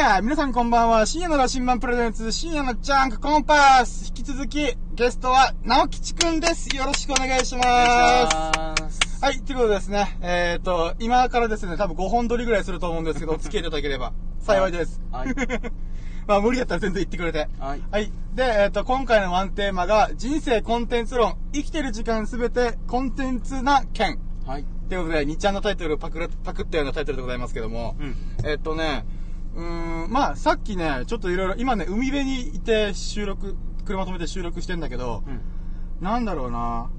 [0.00, 1.04] 夜、皆さんこんばんは。
[1.04, 4.08] 深夜の羅針盤プレゼンツ、深夜のジャンクコンパス。
[4.08, 6.74] 引き続き、ゲストは、直吉くんです。
[6.74, 7.62] よろしくお願いしま
[8.88, 9.22] す。
[9.22, 15.02] はい、ということでですね、えっ、と、今からですね、多分5本撮りぐらいすると思うんですけど、お付き合いいただければ、幸いです。
[15.12, 15.34] はい。
[16.26, 17.48] まあ無理だったら全然言ってくれて。
[17.58, 17.82] はい。
[17.90, 18.10] はい。
[18.34, 24.18] で、えっ、と、今回のワンテーマが、人生コンテンツ論、生きてる時間すべてコンテンツな件。
[24.46, 24.64] はい。
[24.88, 28.16] ということで、2ちゃんのタイトルをパクらパクったようなタイトルでございますけども、うん。
[28.44, 29.04] えっとね、
[29.54, 35.40] うーん、まあ、さっきね、ちょっといろいろ、今ね、海辺にいて収録、車止めて収録してんだけど、うん。
[36.00, 36.90] なんだろうな。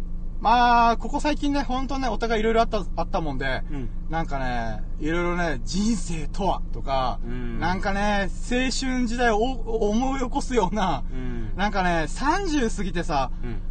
[0.42, 3.90] まあ、ここ最近ね、ほんとね、お互いいろいろあった、あったもんで、うん。
[4.10, 11.56] なんかね、いろいろね、人生とはとか、うんなんかね、青春時代を思い起こすような、うん。
[11.56, 13.62] なんかね、30過ぎてさ、うん。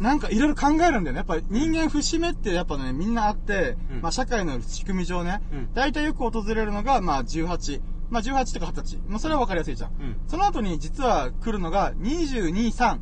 [0.00, 1.16] なんかいろいろ考えるんだよね。
[1.16, 7.80] やっぱ人間節目ってやっぱね、みんなあって、うんまあ社会の仕組み上ね、うん大体よく訪れるのが、まあ18。
[8.10, 8.96] まあ18とか20歳。
[9.08, 9.90] まあそれは分かりやすいじゃん。
[9.90, 10.16] うん。
[10.26, 12.98] その後に実は来るのが22、3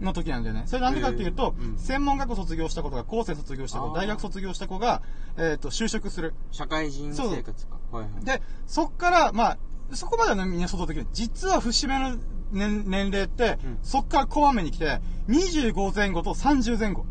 [0.00, 0.64] の時なんだよね。
[0.66, 5.02] それなんでかっていうと、へーうん専門学校卒業した子とか、高専卒業した子、大学卒業した子が、
[5.36, 6.34] えっ、と、就職する。
[6.50, 7.78] 社会人生活か。
[7.92, 8.24] はいはい。
[8.24, 9.58] で、そっから、まあ、
[9.92, 11.06] そこまではねみんな想像できる。
[11.12, 12.16] 実は節目の
[12.52, 17.04] 年年齢って、うんそっからこまめに来て、25前後と30前後。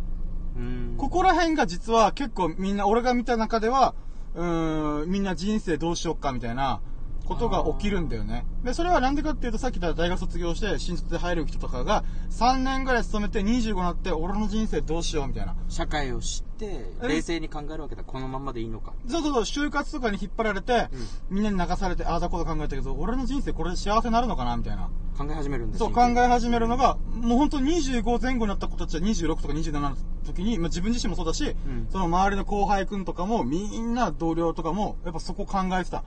[0.56, 0.95] うん。
[0.97, 3.94] ここら辺が実は結構みんな、俺が見た中では、
[4.35, 6.81] うーん、みんな人生どうしよっかみたいな
[7.30, 8.44] ことが起きるんだよね。
[8.63, 15.55] で、それはなんでかっていうと、さっき言った大学卒業して、新卒で入る人とかが、3年ぐらい勤めて25になって、俺の人生どうしようみたいな。
[15.69, 17.07] 社会を知て、え？
[17.07, 18.03] 冷静に考えるわけだ。
[18.03, 18.93] このままでいいのか。
[19.07, 20.89] そうそうそう、就活とかに引っ張られて、
[21.29, 24.57] みんなに流されて、ああだこうだ考えたけど、俺の人生これで幸せになるのかな？
[24.57, 24.89] みたいな。
[25.17, 36.05] 考え始めるんですそう考え始めるのが、もう本当25前後になった子たちは26とか27の時に、まあ、自分自身もそうだし、んその周りの後輩くんとかも、みんな同僚とかも、やっぱそこ考えてた。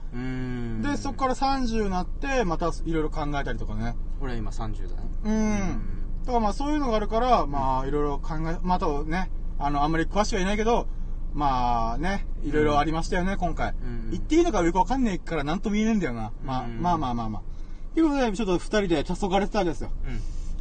[0.81, 3.95] で、そこから30になって、またいろいろ考えたりとかね。
[4.19, 5.09] 俺は今30だね。
[5.25, 6.23] うん。
[6.25, 10.87] とかまあそういうのがあるから、まあいろいろ考え、まああとね、あの、あんまり詳しくはいないけど、
[11.33, 13.69] まあね、いろいろありましたよね、今回。
[13.71, 16.31] うん言っていいのかよくわかんないから何とも言えねえんだよな。
[16.43, 17.41] まあ、うんまあまあまあまあ。
[17.93, 19.91] ということで、ちょっと二人で黄昏れてたわけですよ。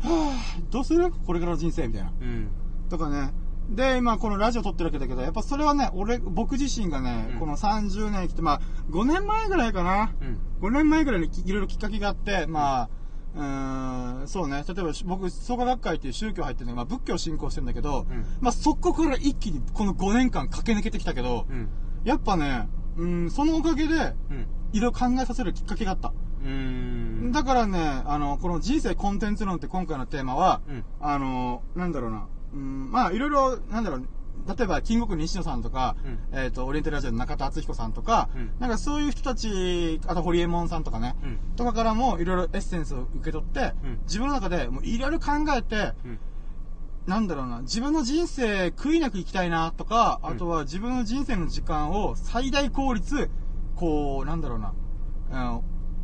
[0.02, 2.12] はぁ、どうするこれからの人生みたいな。
[2.20, 2.28] うん。
[2.28, 2.48] うん。
[2.88, 3.32] とかね。
[3.70, 10.12] で、今このラジオ撮ってるわけだけど、やっぱそれはね、俺、僕自身がね、うんこの30年生きて、まあ、5年前ぐらいかな。
[10.20, 10.38] うん。
[10.60, 12.88] 5年前ぐらいにきいろいろきっかけがあって、まあ、
[13.34, 21.68] うーん、そうね、例えば僕、創価学会っていう宗教入ってるのが、まあ、仏教を信仰してるんだけど、うんまあ、そこから一気にこの5年間駆け抜けてきたけど、うん。
[22.04, 23.94] やっぱね、うん、そのおかげで、
[24.30, 24.46] うん。
[24.72, 26.12] いろいろ考えさせるきっかけがあった。
[26.42, 27.32] うーん。
[27.32, 30.84] だからね、あの、この人生コンテンツ論って今回のテーマは、うん。
[31.00, 34.08] あの、なんだろうな、うん、まあ、いろいろ、なんだろう、
[34.46, 41.38] 例えば、金国西野さんとか、うんえっ、と、オリエンタルラジオの中田敦彦さんとか、うんなんかそういう人たち、あと、ホリエモンさんとかね、うん。
[41.56, 46.18] とかからもいろいろエッセンスを受け取って、うん自分の中でもういろいろ考えて、うん。
[47.06, 53.30] なんだろうな、自分の人生悔いなく生きたいなとか、うんあとは自分の人生の時間を最大効率、
[53.76, 54.72] こう、なんだろうな、
[55.30, 55.34] う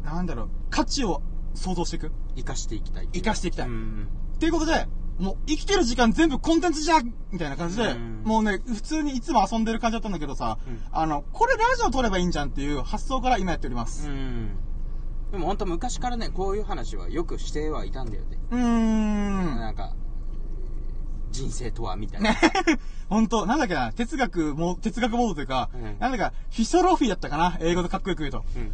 [0.02, 1.22] ん、なんだろう、価値を
[1.54, 2.12] 想像していく。
[2.36, 3.08] 生かしていきたい。
[3.12, 4.08] 生かしていきたいうん。
[4.36, 4.86] っていうことで、
[5.18, 14.08] もう生きてる時間全部コンテンツじゃんみたいな感じで、うんもうね、普通にいつも遊んでる感じだったんだけどさ、うんあの、これラジオ撮ればいいんじゃんっていう発想から今やっております。
[14.08, 14.50] うん。
[15.32, 18.38] でも本当昔からね、こういう話はよくしてはいたんだよね。
[18.50, 19.56] うーん。
[19.56, 19.94] なんか、
[21.30, 22.34] 人生とはみたいな。
[23.08, 28.44] 本当なんだっけな、哲学も、哲学モードというか、うんなんだか、フィソロフィーだったかな英語でかっこよく言うと。
[28.54, 28.62] うん。
[28.62, 28.68] うん、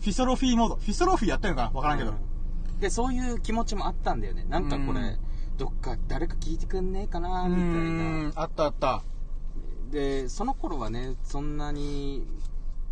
[0.00, 0.76] フィソロフィーモード。
[0.76, 2.14] フィソロフィーやったのかなわからんけど。
[2.80, 4.46] で、そういう気持ちもあったんだよね。
[4.48, 5.29] なんかこれ、うん
[5.60, 9.02] どっか誰か聞いてくんねえかな、うみたいな。、あったあった。
[9.90, 12.26] で、その頃はね、そんなに、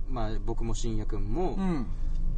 [0.06, 1.86] まあ僕も信也くんもうん。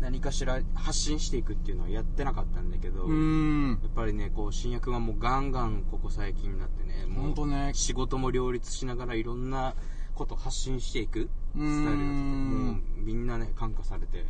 [0.00, 3.08] 何かしら発信していくっていうのはやってなかったんだけど。
[3.08, 9.74] やっぱりね、こう、信也くんはもうガンガンここ最近になってね、もう、ね仕事も両立しながらいろんな
[10.14, 14.26] ことを発信していくスタイルうーんになってて、もうみんなね、感化されて、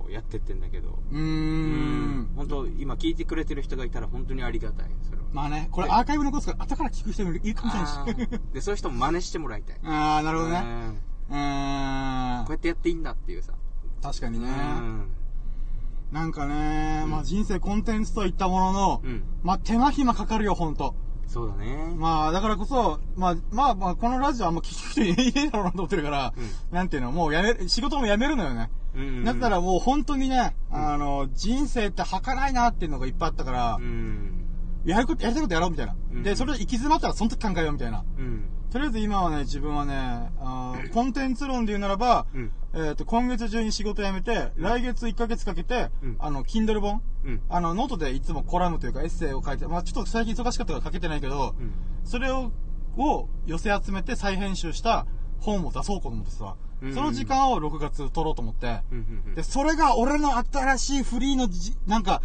[0.00, 2.30] こうやってってんだけど、うーん。
[2.34, 5.24] 本当今聞いてくれてる人がいたら本当にありがたい、それは。
[5.32, 8.18] まあね、これアーカイブ残すから、後から聞く人もいるかもしれあないし。
[8.18, 9.76] ーで、そういう人も真似してもらいたい。
[9.84, 10.64] あー、なるほどね。
[11.30, 12.52] うんこう。
[12.52, 13.52] やってやっていいんだっていうさ。
[14.02, 14.48] 確かにね。
[14.48, 15.10] うん。
[16.10, 19.22] なんかね、うんまあ人生コンテンツといったものの、うん。
[19.42, 20.94] まあ手間暇かかるよ、ほんと。
[21.30, 21.94] そうだね。
[21.96, 28.68] まあ、だからこそ、まあ、まあ、まあ、このラジオあんま聞く人いねえだろうなと思ってるから、うなんていうの、もうやめる、仕事もやめるのよね。
[28.94, 29.24] うんうん。
[29.24, 34.44] だったらもう本当にね、うんあの、人生って儚いなっていうのがいっぱいあったから、うん。
[34.84, 35.96] やること、やりたいことやろうみたいな。
[36.12, 38.04] うんで、それで行き詰まったらその時考えようみたいな。
[38.18, 38.44] うん。
[38.70, 39.94] とりあえず今はね、自分はね、
[40.40, 51.72] あーコンテンツ論で言うならば、うんえっ、と、今月中に仕事辞めて、来月1ヶ月かけて、うんあの、Kindle 本、うんあの、ノートでいつもコラムというかエッセイを書いて、まあちょっと最近忙しかったから書けてないけど、うん
[52.04, 52.52] それを、
[52.96, 55.06] を寄せ集めて再編集した
[55.40, 56.94] 本を出そうかと思ってさ、うん。
[56.94, 59.34] その時間を6月取ろうと思って、うんうんうん。
[59.34, 62.22] で、それが俺の新しいフリーのじ、なんか、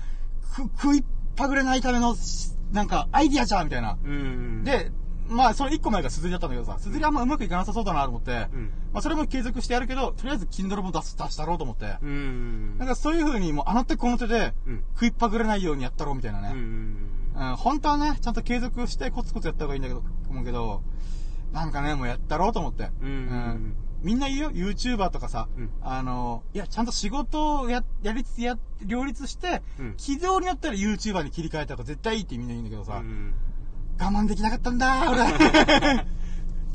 [0.54, 1.04] く、食いっ
[1.36, 3.98] ぱぐれないための、しなんか、アイディアじゃんみたいな。
[4.04, 4.12] うん。
[4.12, 4.13] う
[4.62, 4.92] んで、
[5.28, 8.72] まあ、それ1個前が鈴木だったんだけどさ、鈴木あんまうまくいかなさそうだなと思って、うん。
[8.94, 11.98] まあ、それも継続してやるけど、とりあえず Kindle も出す、出したろうと思って。
[12.01, 12.10] うん。
[12.10, 16.50] うんなんかそういう風に、もうあの手この手でうん、食いっぱぐれないようにやったろうみたいなね。
[16.54, 16.58] うん
[17.36, 20.84] うんうん、本当はね、ちゃんと継続してコツコツやった方がいいんだけど、思うけど、
[21.51, 22.92] なんかね、もうやったろうと思って。
[23.01, 23.08] うん。
[23.08, 25.69] うんみんな言うよ、YouTuber とかさ、うん。
[25.81, 29.94] あの、いや、ちゃんと仕事をや、やりつつや、両立して、うん。
[29.97, 33.33] 起業になったら YouTuber に切り替えた方が絶対いいってみんな言うんだけどさ、うん。
[34.00, 35.21] 我慢できなかったんだ俺。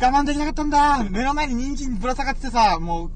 [0.00, 1.04] 我慢できなかったんだ。
[1.04, 3.10] 目の前に人参ぶら下がっててさ、もう、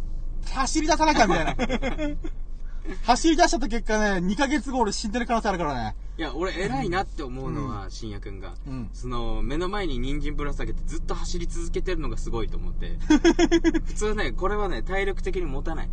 [0.52, 1.56] 走り出さなきゃみたいな。
[3.04, 5.96] 走り出しちゃった結果ね、2ヶ月後俺死んでる可能性あるからね。
[6.16, 8.55] いや、俺偉いなって思うのは、深夜くんが。
[8.69, 12.96] うんその、目の前に人参ぶら下げてずっと走り続けてるのがすごいと思って。
[13.84, 15.90] 普通ね、これはね、体力的に持たない。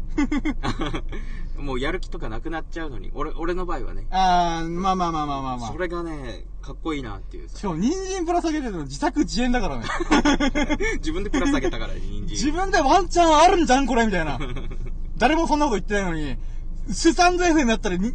[1.57, 3.09] もうやる気とかなくなっちゃうのに。
[3.15, 4.05] 俺、俺の場合はね。
[4.11, 5.77] あー、まあまあまあまあまあまあそ。
[5.79, 7.57] れがね、かっこいいなっていうさ。
[7.57, 9.85] しかも人参ぶら下げてるの自作自演だからね。
[11.01, 12.25] 自分でぶら下げたから、人参。
[12.27, 14.37] 自分でワンチャンあるんじゃんこれみたいな。
[15.17, 16.37] 誰もそんなこと言ってないのに、
[16.91, 18.13] スタンド FM やったらに、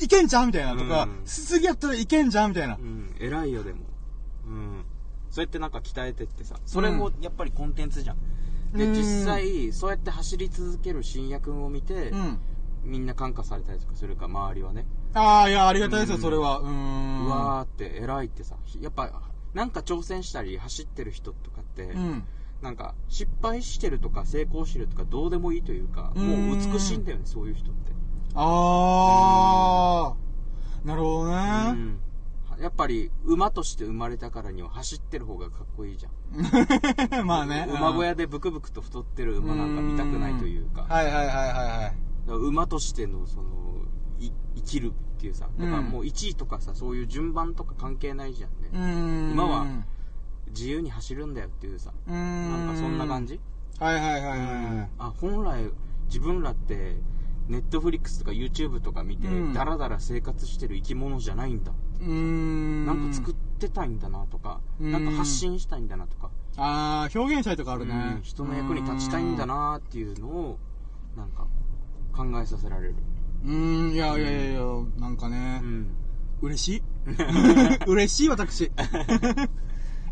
[0.00, 2.78] いけんじゃんみたいなとか、うんすすぎやったらいけんじゃんみたいなう。
[2.78, 3.80] ん、偉いよ、でも。
[4.46, 4.84] うん。
[5.30, 8.16] そうやってなんか鍛えてってさ、それもやっぱりコンテンツじゃん。
[8.76, 12.38] で、うん実際、そうやって走り続ける深夜くんを見て、うん。
[12.82, 14.84] みんな感化されたりとかするか、周りはね。
[15.14, 16.58] ああ、いや、ありがたいですよ、うんそれは。
[16.58, 17.26] うーん。
[17.26, 19.10] うわーって偉いってさやっぱ
[19.54, 22.24] なんか挑戦したり走ってる人とかって、うん。
[22.60, 27.92] なんか失敗してるとか成功してるとかどうでもいいというかうんもう美しいんだよねそういう人って、
[28.34, 30.14] あ
[30.84, 31.36] あ、なるほどね。
[31.72, 32.00] うん
[32.60, 37.66] やっぱり馬として生まれたからには走ってる方がかっこいいじゃん まあね。
[37.70, 41.96] 馬小屋でブクブクと太ってる馬なんか見たくないというかはいはいはいはいはい。
[42.40, 43.84] 馬としてのその
[44.18, 49.32] い生きるっていうさだからもう1位とかさそういう順番とか関係ないじゃんね、ん。
[49.32, 49.66] 馬は
[50.48, 52.66] 自由に走るんだよっていうさうーん。
[52.66, 53.40] なんかそんな感じ、
[53.78, 54.90] はいはいはいはいはい。
[54.98, 55.70] あ本来
[56.08, 56.96] 自分らって
[57.48, 59.52] ネットフリックスとか YouTube とか見て、うん。
[59.52, 62.86] ダラダラ生活してる生き物じゃないんだ、うーん。
[62.86, 64.92] なんか作ってたいんだなとか、うん。
[64.92, 68.14] なんか発信したいんだなとか、ああ、表現したいとかあるね。
[68.16, 68.22] うん。
[68.22, 70.58] 人の役に立ちたいんだなっていうのを
[71.16, 71.46] なんか
[72.16, 72.94] 考えさせられる、
[73.44, 74.60] うーん、いやいやいやいや、
[74.98, 75.60] なんかね。
[75.62, 75.96] う、ん、
[76.42, 76.82] 嬉しい？
[77.86, 78.64] 嬉しい、私。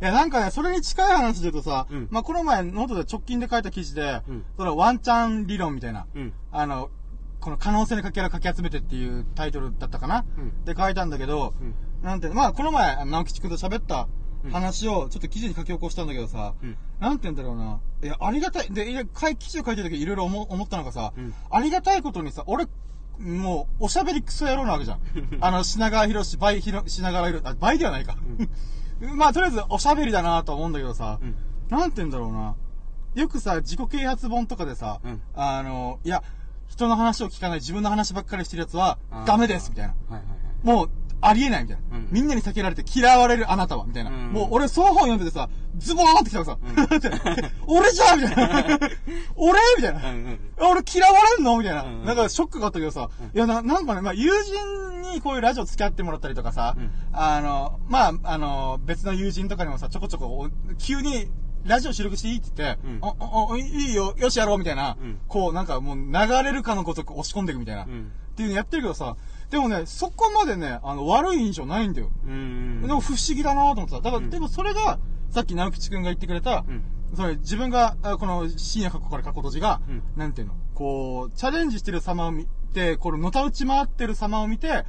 [0.02, 2.08] いや、なんかね、それに近い話で言うとさ、うん。
[2.10, 4.44] まあ、この前、ノートで直近で書いた記事で、うん。
[4.56, 6.32] そのワンチャン理論みたいな、うん。
[6.50, 6.90] あの、
[7.42, 14.08] この可能性のかけらかき集めてっていうタイトルだったかな、うんで書いたんだけど、うんなんてまあ、この前、直吉くんと喋った
[14.50, 17.80] 話をちょっと記事に書き起こしたんだけどさ、うんなんて言うんだろうな。
[18.02, 18.72] いや、ありがたい。
[18.72, 22.66] で、いや、記事を書いてる時いろいろ思思ったのがさ、うんありがたいことにさ、俺、
[23.18, 25.00] もう、おしゃべりクソ野郎なわけじゃん。
[25.40, 28.16] あの、品川博士、倍ひろ、品川いる、あ、倍ではないか。
[29.16, 31.34] まあ、とりあえず、おしゃべりだなと思うんだけどさ、うん
[31.68, 32.54] なんて言うんだろうな。
[33.14, 36.22] よくさ、自己啓発本とかでさ、うんあの、いや、
[36.72, 39.92] 人の話を聞かない自分の話ばっかりしてるやつはダメです、みたいな。
[39.92, 41.96] はいはいはいもう、ありえないみたいな。
[41.96, 44.10] うんみんなに避けられて嫌われるあなたは、みたいな。
[44.10, 46.56] うんもう俺その本読んでてさ、ズボーンってきたのさ、
[47.66, 48.78] 俺じゃんみたいな。
[49.36, 50.00] 俺みたいな。
[50.66, 51.82] 俺嫌われんのみたいな。
[51.82, 60.48] うんなんかショックがあったけどさ、いやな、なんかね、まあ友人にこういうラジオ付き合ってもらったりとかさ、うんあの、まあ、あの、別の友人とかにもさ、ちょこちょこお、
[60.78, 61.28] 急に、
[61.64, 62.36] ラジオ収録していい？
[62.38, 62.98] って言って、うん。
[63.02, 64.58] あ、あ、あいいよ、よしやろう。
[64.58, 65.18] みたいな、うん。
[65.28, 68.12] こうなんかもう流れるかのごとく押し込んでいくみたいな、うん。
[68.32, 69.16] っていうのやってるけどさ、
[69.50, 72.10] でもね、そこまでね、あの、悪い印象ないんだよ。
[72.26, 73.96] うんでも不思議だなと思ってた。
[74.00, 74.30] だから、うん。
[74.30, 74.98] でもそれが、
[75.30, 76.82] さっき直吉くんが言ってくれた、うん。
[77.14, 80.02] それ自分が、あこの深夜過去から過去閉じが、うん。
[80.16, 84.84] なんていうの、こう、チャレンジしてる様を見て、こののたうち回ってる様を見て、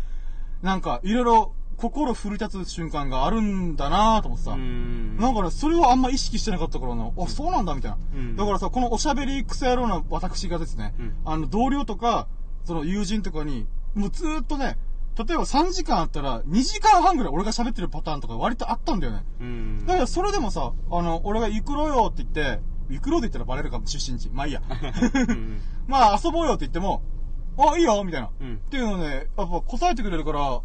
[0.62, 1.54] なんか、いろいろ
[1.90, 7.98] 心奮い立つ瞬間があるんだなと思ってさ、うんなんかね、それをあんま意識してなかったからな、あ、そうなんだみたいな。
[8.16, 12.28] うんだからさ、このおしゃべりクソ野郎な私がですね、うんあの、同僚とか、
[12.64, 14.78] その友人とかに、もうずーっとね、
[15.18, 19.24] 例えば3時間あったら、2時間半ぐらい俺が喋ってるパターンとか割とあったんだよね。
[19.42, 24.30] うんだからそれでもさ、あの、俺が行くろよって言って、行くろって言ったらバレるかも、出身地。
[24.30, 24.62] まあいいや。
[25.28, 27.02] うん まあ遊ぼうよって言っても、
[27.58, 28.30] あ、いいよみたいな。
[28.42, 30.62] うんっていうのね、やっぱ答えてくれるから、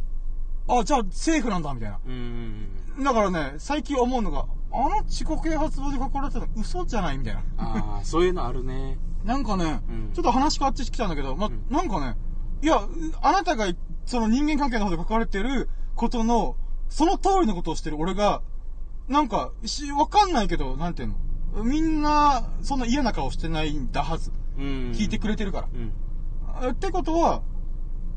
[0.69, 1.99] あ、じゃあセーフなんだみたいな。
[2.07, 2.69] うん
[3.03, 7.43] だからね、最近思うのが、あの自己啓発本で書かれてたの嘘じゃないみたいな。
[7.59, 8.99] ああ、そういうのあるね。
[9.25, 12.17] なんかね、うんちょっと話変わってきたんだけど、ま、うんなんかね、
[12.63, 12.81] いや、
[13.23, 13.67] あなたが、
[14.05, 16.57] その人間関係の方で書かれてることの、
[16.89, 18.43] その通りのことをしてる俺が、
[19.09, 21.09] なんか、し、わかんないけど、なんていう
[21.55, 21.65] の？
[21.65, 24.33] みんな、そんな嫌な顔してないんだはず。
[24.59, 24.65] うん。
[24.93, 25.69] 聞いてくれてるから。
[26.63, 26.71] うん。
[26.73, 27.43] ってことは、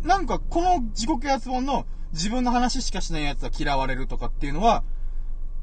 [0.03, 4.84] なんかこの自己啓発本の自分の話しかしないやつは嫌われるとかっていうのは、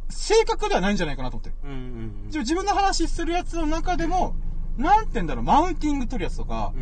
[0.09, 1.57] 正確ではないんじゃないかなと思ってる。
[1.65, 4.35] うんうん自自分の話するやつの中でも、
[4.77, 6.73] なんて言うんだろう、マウンティング取るやつとか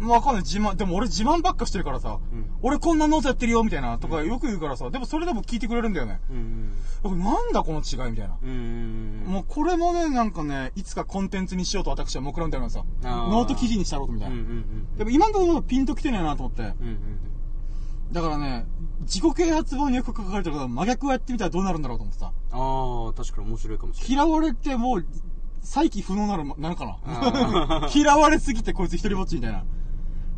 [0.00, 0.08] う、ん。
[0.08, 2.46] わかんない、自慢、でも俺自慢ばっかしてるからさ、うん。
[2.62, 6.20] 俺こんなノートやってるよ、みたいな、とかよく言うからさ、でもそれでも聞いてくれるんだよね。
[6.30, 6.72] うん。
[7.04, 8.36] 僕なんだこの違いみたいな。
[8.42, 8.50] うん。
[9.26, 9.32] うん。
[9.32, 12.86] もうこれもね、なんかね、いつかコンテンツにしようと私は目論んでるんですよ。
[13.04, 14.32] あーノート記事にしたろうとみたうん。
[14.32, 14.42] いな。
[14.42, 14.48] うん。
[14.48, 14.96] うん。
[14.96, 16.62] でも今のところピンときてないなと思って。
[16.62, 16.68] うん。
[16.68, 16.98] うん。
[18.12, 18.66] だからね、
[19.00, 22.32] 自己啓発本によく書かれてるから真逆をやってみたらどうなるんだろうと思ってさ。
[22.52, 24.26] ああ、確かに面白いかもしれない。
[24.26, 25.06] 嫌われてもう、
[25.60, 29.64] 再起不能なる、なるかなあ 嫌われすぎてこいつ一人ぼっちみたいな。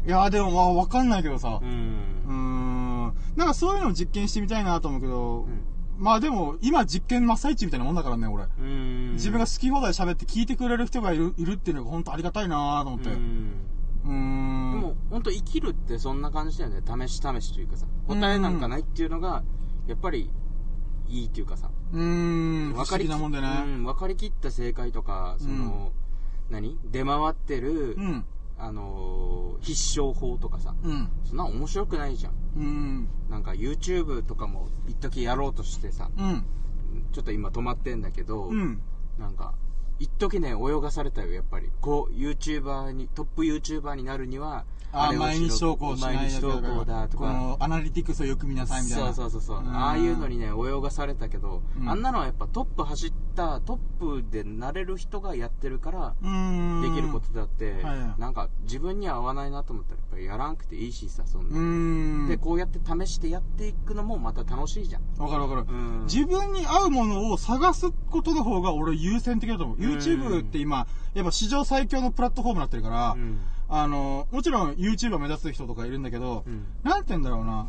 [0.07, 1.65] いやーでもまあわかんないけどさう。
[1.65, 3.07] うーん。
[3.09, 3.13] ん。
[3.37, 5.63] なんかそういうのを実験してみたいなと思うけど、うん
[5.99, 8.45] まあでも今実験真っ最中みたいなもんだからね、俺。
[8.45, 9.13] うん。
[9.15, 13.11] 自分が好き放題喋って聞いてくれる人がいるいるっていうのが本当ありがたいなと思って。
[13.11, 13.53] ううん
[14.07, 16.81] でも、本当生きるってそんな感じだよね。
[17.09, 17.87] 試し試しというかさ。
[18.07, 19.43] 答えなんかないっていうのが、
[19.87, 20.31] やっぱり、
[21.09, 21.71] いいっていうかさ。
[21.93, 22.73] うーん。
[22.75, 23.65] 分かりきなもんでね。
[23.65, 25.93] うん、分かりきった正解とか、その、
[26.51, 26.79] 何？
[26.91, 28.25] 出回ってる、うん。
[28.59, 30.75] あのー必勝法とかさ。
[30.83, 31.09] うん。
[31.25, 32.33] そんな面白くないじゃん。
[32.57, 33.09] うん。
[33.29, 36.45] なんか YouTube とかも一時やろうとしてさ、うん。
[37.13, 38.81] ちょっと今止まってんだけど、うん。
[39.19, 39.55] なんか、
[39.99, 41.71] 一時ね、泳がされたよ、やっぱり。
[41.81, 47.33] こう、YouTuber に、トップ YouTuber になるには、あれをしろ毎日投稿しない毎日投稿だとこか。
[47.33, 49.13] のアナリティクスをよく見なさいみたいな。
[49.15, 49.59] そうそうそうそう。
[49.59, 56.15] うんああいうのにね、泳がされたけど、うんあんなのはやっぱトップ走った、トップでなれる人がやってるから。
[56.83, 62.29] できることだって、はいはいなんか自分には合わないなと思ったらやっぱりやらんくていいしさ、そんうな。
[62.29, 65.03] で、こうやって試してやっていくのもまた楽しいじゃん。
[65.23, 65.67] わかるわかる。
[65.69, 66.05] うん。
[66.07, 69.77] 自分に合うものを探すことの方が俺優先的だと思う。
[69.79, 73.39] ん YouTube って今、やっぱ史上最強のプラットフォームになってるから、うん。
[73.69, 76.67] あの、もちろん YouTuber 目指す人とかいるんだけど、うん。
[76.83, 77.69] なんて言うんだろうな。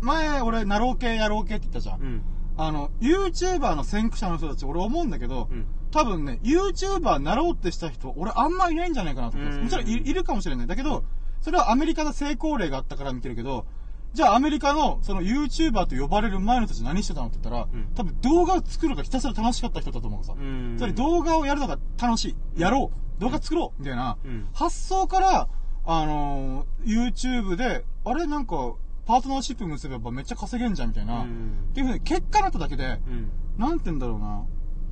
[0.00, 2.00] 前、俺、なろう系やろう系って言ったじゃん。
[2.00, 2.22] うん。
[2.56, 5.66] あの、YouTuber の先駆者の人たち、俺思うんだけど、うん。
[5.90, 9.52] 多分ね、YouTuber なろうってした人、俺あんまいないんじゃないかなと思う。
[9.52, 10.66] うんもちろんいいるかもしれない。
[10.66, 11.04] だけど、
[11.40, 13.66] それはアメリカの成功例があったから見てるけど、
[14.12, 20.34] じゃあアメリカのその YouTuber と呼ばれる前の人たち何してたのって言ったら、うん多分動画を作るのがひたすら楽しかった人だと思うさ。
[20.38, 20.74] うん。
[20.78, 22.60] つまり動画をやるのが楽しい。
[22.60, 23.20] やろう。
[23.20, 23.80] 動画作ろう。
[23.82, 25.48] みたいな、うん発想から、
[25.86, 28.74] あのー YouTube で、あれなんか、
[29.06, 31.20] パートナーシップ結べばめっちゃ稼げんじゃんみたいな。
[31.20, 33.30] うんっていうふうに結果になっただけで、うん。
[33.58, 34.44] なんて言うんだろうな。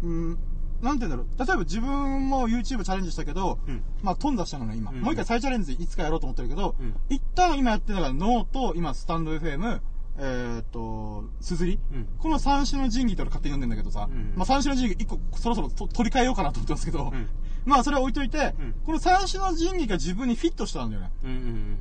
[0.03, 0.39] うん、
[0.83, 1.27] なんて言うんだろう。
[1.39, 3.83] 例えば自分も YouTube チャレンジしたけど、うん。
[4.03, 4.91] まあ、頓挫したのね、今。
[4.91, 9.81] うんもう一回再チャレンジいつかやろうと思ってるけど、うん一旦今やってるのがノート、今 stand.fm、
[10.19, 11.79] えーっと、すずり。
[11.93, 12.07] うん。
[12.19, 17.29] この三種の神器って俺勝手に呼んでんだけどさ、うんまあ三種の神器一個そろそろと取り替えようかなと思ってますけど、うん。
[17.65, 21.11] まあそれは置いといて、うんこの三種の神器が自分にフィットしたんだよね。
[21.25, 21.31] うん。
[21.31, 21.79] うん。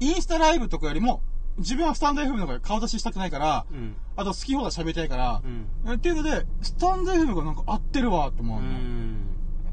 [0.00, 1.22] インスタライブとかよりも、
[1.58, 3.96] 自分はスタンド FM の方が顔出ししたくないから、うん。
[4.16, 5.66] あと好き放題喋りたいから、うん。
[5.92, 9.16] えっていうので、スタンド FM がなんか合ってるわって思ううの、ん。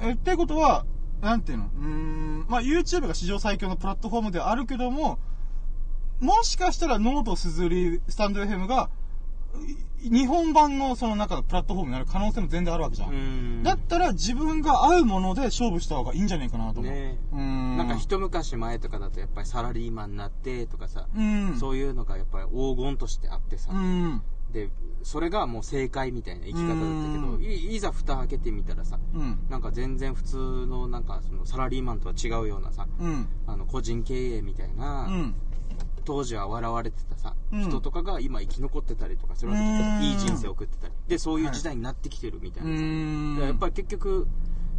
[0.01, 0.85] えってことは、
[1.21, 1.65] なんていうの？
[1.65, 5.19] うーん、まあ YouTube が史上最強のプラットフォームではあるけども、
[6.19, 9.00] もしかしたらノートすずり、スタンド FM が、い
[10.03, 13.09] 日本版のその中のプラットフォームになる可能性も全然あるわけじゃん。
[13.11, 13.63] うん。
[13.63, 16.91] だったら自分が合うもので勝負した方がいいんじゃないかなと思う。
[16.91, 17.77] ねうーん。
[17.77, 21.55] なんか一昔前とかだとやっぱりサラリーマンになってとかさ、うん。
[21.59, 24.23] そういうのがやっぱり黄金としてあってさ、うん。
[24.51, 24.71] で、
[25.03, 26.79] それがもう正解みたいな生き方だった
[27.13, 29.39] けど、うんいいざ蓋開けてみたらさ、うん。
[29.49, 33.27] なんか全然普通のなんかそのサラリーマンとは違うようなさ、うん。
[33.45, 35.35] あの個人経営みたいな、うん。
[36.05, 40.93] 当時は笑われてたさ、うん人とかが今生き残ってたりとかするわけうんいい人生を送ってたり。
[41.07, 42.81] で、そういう時代になってきてるみたいうなさ。
[42.81, 43.35] ん。
[43.37, 44.27] でやっぱり結局、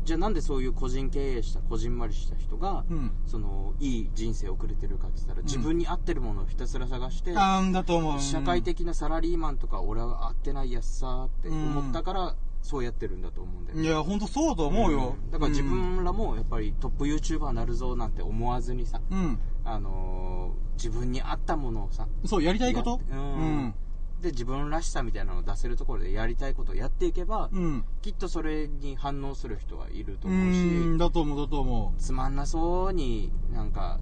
[0.05, 3.13] じゃあなんでそういう個人経営した、こじんまりした人が、うん。
[3.27, 8.21] その、いい人生を送れてるかって言ったら、自分に合ってるものをひたすら探して、んだと思う。
[8.21, 13.85] 社会的なサラリーマンとか俺は合ってないやつさって思ったから、そうやってるんだと思うんだよね。
[13.85, 15.17] いや、ほんとそうだと思うよ。
[15.29, 19.39] んだから自分らもやっぱりトップ YouTuber になるぞなんて思わずにさ、うん。
[19.65, 23.01] あのー自分に合ったものをさ、そう、やりたいこと？
[23.11, 23.75] やうんうん。
[24.21, 27.85] で自分らしさみたいなのを出せるところでやりたいことをやっていけば、うん。
[28.01, 34.01] きっとそれに反応する人はいるとう思うし、ん、だと思う、だと思つまんなそうになんか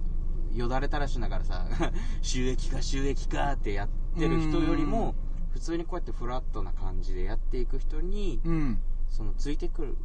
[0.53, 1.65] よだれたらしながらさ
[2.21, 5.13] 収益化収益化ってやってる人よりも
[5.53, 8.49] 普通にこうやってフラットな感じでやっていく人にう。
[8.49, 8.79] うん。
[9.09, 9.95] そのついてくる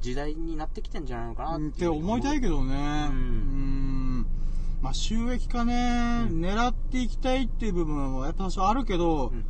[0.00, 3.08] 時代になってきてんじゃないのかなって思いたいけどね。
[3.10, 4.26] うんん。
[4.80, 9.44] まあ収益化ね、うん狙っていきたいっていう部分はやっぱ多少あるけど、うん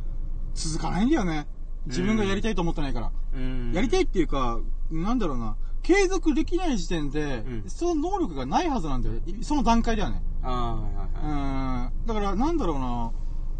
[0.55, 1.47] 続かないんだよね。
[1.85, 3.11] 自分がやりたいと思ってないから。
[3.35, 4.59] うんやりたいっていうか、
[4.89, 9.15] なんだろうな、継続できない時点で、うんその能力がないはずなんだよ。
[9.27, 10.23] いその段階ではね。
[10.41, 12.07] ああはいはいはいうん。
[12.07, 13.11] だから、なんだろうな、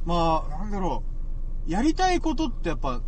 [0.05, 1.14] まあ、なんだろう、
[1.67, 3.01] やりたいことってやっぱ、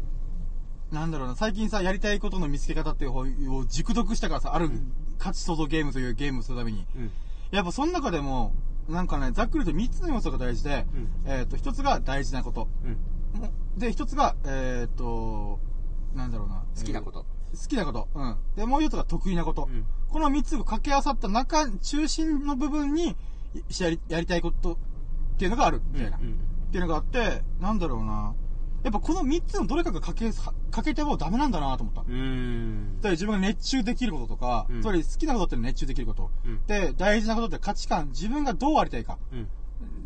[0.92, 6.86] なんだろうな、最近さ、やりたいことの見つけ方っていう方を熟読したからさ、あるうん価値創造ゲームというゲームをするために。
[6.96, 7.12] うん
[7.50, 8.54] やっぱその中でも、
[8.90, 10.86] なんかね、ざっくりと3つの要素が大事で、
[11.26, 12.68] うんえっ、と、1つが大事なこと。
[13.78, 15.60] で、1つが、えっ、と、
[16.14, 16.66] なんだろうな。
[16.78, 18.10] 好きなことえー好きなこと。
[18.14, 18.38] うん。
[18.58, 19.70] で、もう1つが得意なこと。
[19.72, 23.14] うんこの3つが掛け合わさった中、中心の部分に、い
[23.80, 24.78] やり、やりたいことっ
[25.38, 26.18] ていうのがある、みたいな。
[26.18, 26.20] っ
[26.72, 28.34] ていうのがあって、なんだろうな。
[28.88, 30.32] やっぱこの3つのどれかが掛け、
[30.72, 32.01] かけてもダメなんだなと思った。
[32.01, 36.32] うーんつまり自分が熱中できることとか、うんつまり好きなことって熱中できること。
[36.46, 39.17] うんで、大事なことって価値観、自分がどうありたいか。
[39.34, 39.48] うん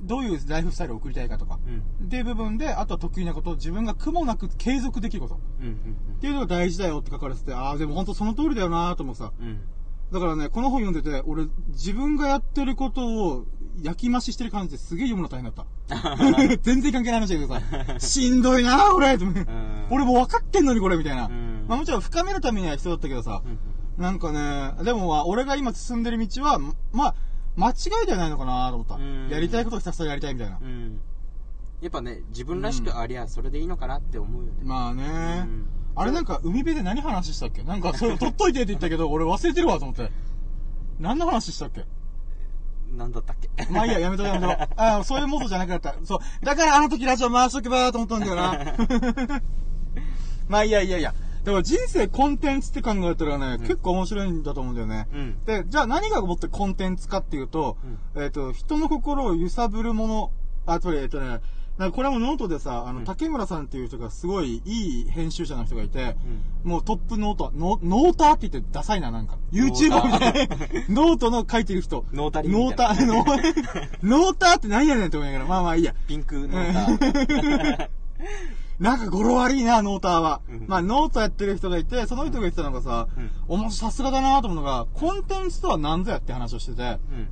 [0.03, 1.59] どういうライフスタイルを送りたいかとか。
[1.67, 5.35] うんっていう部分で、あとは得意なこと、自分が苦もなく継続できること。
[5.35, 9.31] っうんうんていうのが大事だよって書かれてて、ああ、でも本当その通りだよなと思ってさ。
[9.39, 9.59] うんうん
[10.11, 13.45] だからね、この本読んでて、俺、自分がやってることを
[13.81, 16.57] 焼き増ししてる感じですげえ読むの大変だった。
[16.61, 19.17] 全然関係ない話だけどさ、しんどいなこれ、
[19.89, 21.25] 俺もう分かってんのにこれ、みたいな。
[21.25, 21.65] うん。
[21.67, 23.57] まあもちろん深めるためには必要だったけどさ、うん
[23.97, 26.59] なんかね、でもまあ、俺が今進んでる道は、
[26.91, 27.15] まあ、
[27.57, 27.73] 間違
[28.03, 28.95] いではないのかなと思った。
[28.95, 29.27] うん。
[29.29, 30.57] やりたいことをひたすらやりたいみたいな。
[30.59, 30.99] うん。
[31.81, 34.59] やっぱね自分らしくありゃそれでいいのかなって思うよね。
[34.63, 35.03] まあね、
[35.45, 35.65] うん。
[35.95, 37.63] あれなんか海辺で何話したっけ？
[37.63, 40.09] なんかそれ取っといてって言ったけど、俺忘れてるわと思って。
[40.99, 41.85] 何の話したっけ？
[42.97, 43.49] なんだったっけ？
[43.71, 44.73] まあいいや、やめとこうやめとこう。
[44.75, 45.95] ああ、そういうモードじゃなかった。
[46.03, 46.45] そう。
[46.45, 48.75] だからあの時ラジオ回しとけばと思ったんだよな。
[50.47, 51.13] まあいいやいやいや。
[51.43, 55.07] でも人生コンテンツって考えたらね、ん結構面白いんだと思うんだよね。
[55.11, 57.77] うんで、じゃあ何がもってコンテンツかっていうと、
[58.15, 60.31] えっ、と、人の心を揺さぶるもの、
[60.67, 61.39] あ、つまり、えっ、とね、
[61.77, 66.15] なんかこれもノートでさ、あの、うん竹村さんっていう人がすごいいい編集者の人がいて、
[66.63, 69.37] うんもうトップノート、ノノーターって言ってダサいな、なんか。
[69.51, 70.55] YouTuber みたいな。
[70.89, 72.05] ノートの書いてる人。
[72.13, 75.95] ノータリーノータみたいなー、ノーノーターって何やねんって思いながら、まあまあいいや。
[76.07, 76.97] ピンクノー
[77.77, 77.89] タ
[78.79, 80.41] なんか語呂悪いな、ノーターは。
[80.49, 87.27] うんまあ、ノートやってる人がいて、その人が言ってたのがさ、うんおもしさすがだなと思うのが、コンテンツとは何ぞやって話をしてて、うん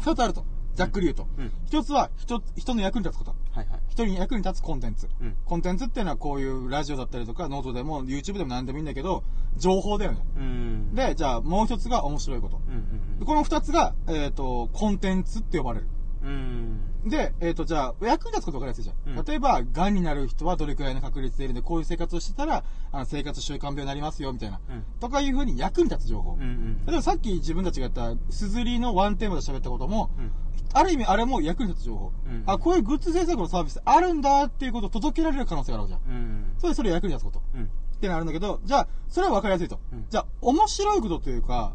[0.00, 0.44] 二つあると。
[0.78, 1.26] ざっくり言うと。
[1.36, 3.34] うん一つは人、人の役に立つこと。
[3.50, 5.08] はいはい人に役に立つコンテンツ。
[5.20, 9.24] うんコンテンツっていうのはこういうラジオだったりとか、ノートでも YouTube でも何でもいいんだけど、
[9.56, 10.20] 情報だよね。
[10.36, 12.60] うんで、じゃあもう一つが面白いこと。
[12.68, 15.88] うんうんでこの二つが、えっ、と、コンテンツって呼ばれる。
[16.22, 19.18] うんで、えっ、と、じゃあ、役に立つこと分かりやすいじゃん。
[19.18, 24.60] うん例えば、癌になる人はどれくらいの確率でいるんで、こういう生活をしてたら、あの生活習慣病になりますよ、みたいな。
[24.68, 26.34] うんとかいうふうに役に立つ情報。
[26.34, 30.30] うんうん例えばさっき自分たちがやった、すずりのワンテーマで喋ったことも、うん
[30.72, 32.12] ある意味あれも役に立つ情報。
[32.26, 36.16] うんあ、こういうグッズ制作のサービスあるんだっていうことを届けられる可能性があるわけじゃん。
[36.16, 37.42] うんそれそれ役に立つこと。
[37.54, 39.80] うんっていうのがあるんだけど、じゃあ、それは分かりやすいと。
[39.92, 41.72] うんじゃあ、面白いことというか、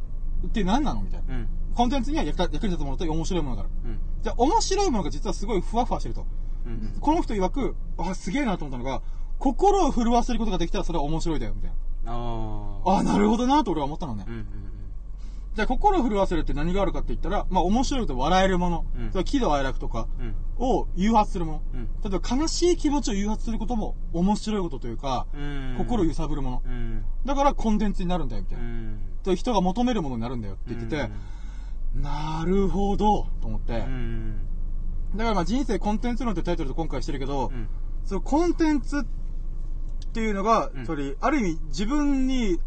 [0.48, 1.36] って何なのみたいな。
[1.36, 3.70] うんコンテンツには役に立つものと面白いものがある。
[3.86, 6.26] うんじゃあ、面白いものが実はすごいふわふわしてると。
[6.66, 9.02] うんこの人曰く、あ、すげえなと思ったのが、
[9.40, 11.76] 心を震わせることができたらそれは面白いだよ、みたいな。
[12.06, 14.26] ああ、なるほどなと俺は思ったのね。
[14.28, 14.46] うんうん
[15.56, 19.12] じゃあ、心を震わせるって何があるかって言ったら、まあ、面白いと笑えるもの、うん。
[19.12, 20.36] そ喜怒哀楽とかうん。
[20.58, 21.62] を誘発するもの。
[21.74, 21.86] うん。
[22.04, 25.76] 例えば、悲しい気持ちを誘発することも面白いことというか、うん。
[25.78, 26.62] 心を揺さぶるもの。
[26.66, 27.04] うん。
[27.26, 28.68] だから、コンテンツになるんだよ、みたういな。
[28.68, 29.00] ん。
[29.24, 31.10] で人が求めるものになるんだよって言ってて、
[31.96, 33.80] なるほど、と思って。
[33.80, 34.40] うん。
[35.16, 37.68] だからまあ人生コンテンツ論ってタイトルで今回してるけど、うん。
[38.04, 39.04] そのコンテンツっ
[40.12, 40.86] ていうのが、うん。
[40.86, 42.60] それ、ある意味自分に、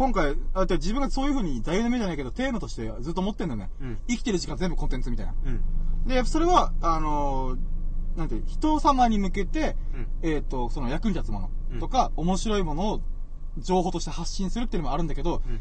[0.00, 3.70] 今回、あて自分がそういう風に座右の銘じゃないけど、テーマとしてずっと持ってんだよね。
[3.82, 5.34] うん生きてる時間全部コンテンツみたいな。
[5.44, 5.60] うん
[6.08, 13.00] で、それは、あのーなんていう、人様に向けて、うんえっ、と、その役に立つものとか、面白いものを
[13.58, 15.60] 情報として発信するっていうのもあるんだけど、うん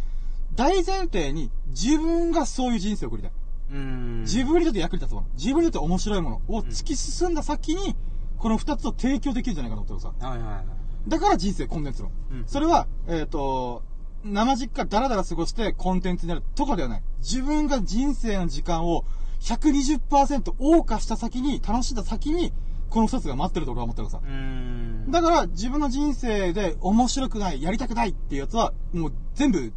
[0.55, 3.31] 大前提に自分がそういう人生を送りたい。
[3.73, 7.93] うん自分にとって役に立つもの、自分にとって面白いものを突き進んだ先に、
[8.37, 10.27] この二つを提供できるんじゃないかなと思ってるさ。
[10.29, 10.65] はいはいはい
[11.09, 12.11] だから人生コンテンツ論。
[12.31, 13.83] うんそれは、えっ、と、
[14.23, 17.01] 生実家ダラダラ過ごしてコンテンツになるとかではない。
[17.19, 19.05] 自分が人生の時間を
[19.41, 22.51] 120%謳歌した先に、楽しんだ先に、
[22.89, 24.19] この二つが待ってると俺は思ってるさ。
[24.23, 29.71] うんだから自分の人生で面白くない、やりたくないっていうやつは、もう全部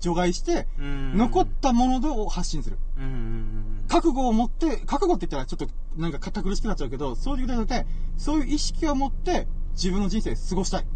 [0.00, 2.78] 除外して、うん残ったものを発信する。
[3.88, 10.86] 覚悟を持って、覚悟って言ったらちょっとなんか堅苦しくなっちゃうけど、そういうことじゃなくて、そういう意識を持って自分の人生過ごしたい。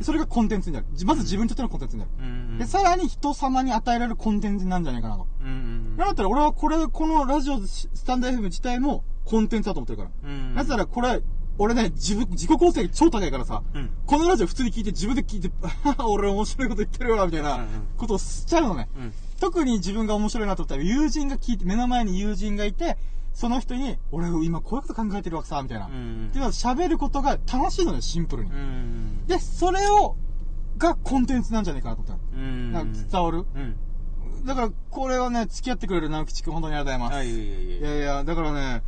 [0.00, 0.86] それがコンテンツになる。
[0.92, 2.10] じまず自分にとってのコンテンツになる。
[2.18, 5.26] うんうんで、さらに人様に与えられるコンテンツなんじゃないかなと。
[5.40, 10.30] うんうんなんだったら俺はこれ、このラジオ、スタンド FM 自体もコンテンツだと思ってるから。
[10.30, 11.22] うんなぜならこれ、
[11.56, 15.50] 俺ね、自分、自己構成超高いからさ、うんこのラジオ普通に聞いて自分で聞いて、
[16.04, 17.64] 俺面白いこと言ってるよな、みたいな
[17.96, 18.88] ことをしちゃうのね。
[18.96, 22.96] うん特に自分が面白いなと思ったら、友人が聞いて、目の前に友人がいて、
[23.34, 25.86] その人に、俺今こういうこと考えてるわけさ、みたいな。
[25.86, 28.50] うんっていうのは喋ることが楽しいのね、シンプルに。
[28.50, 30.16] うんで、それを、
[30.78, 32.42] がコンテンツなんじゃないかなと思ったの。
[32.42, 33.44] うんなんか伝わる？
[33.54, 33.76] うん
[34.44, 37.28] だから、これはね、付き合ってくれる直吉くん、本当にありがとうございます。
[37.28, 38.82] はいいやいやいやいやいや、だからね、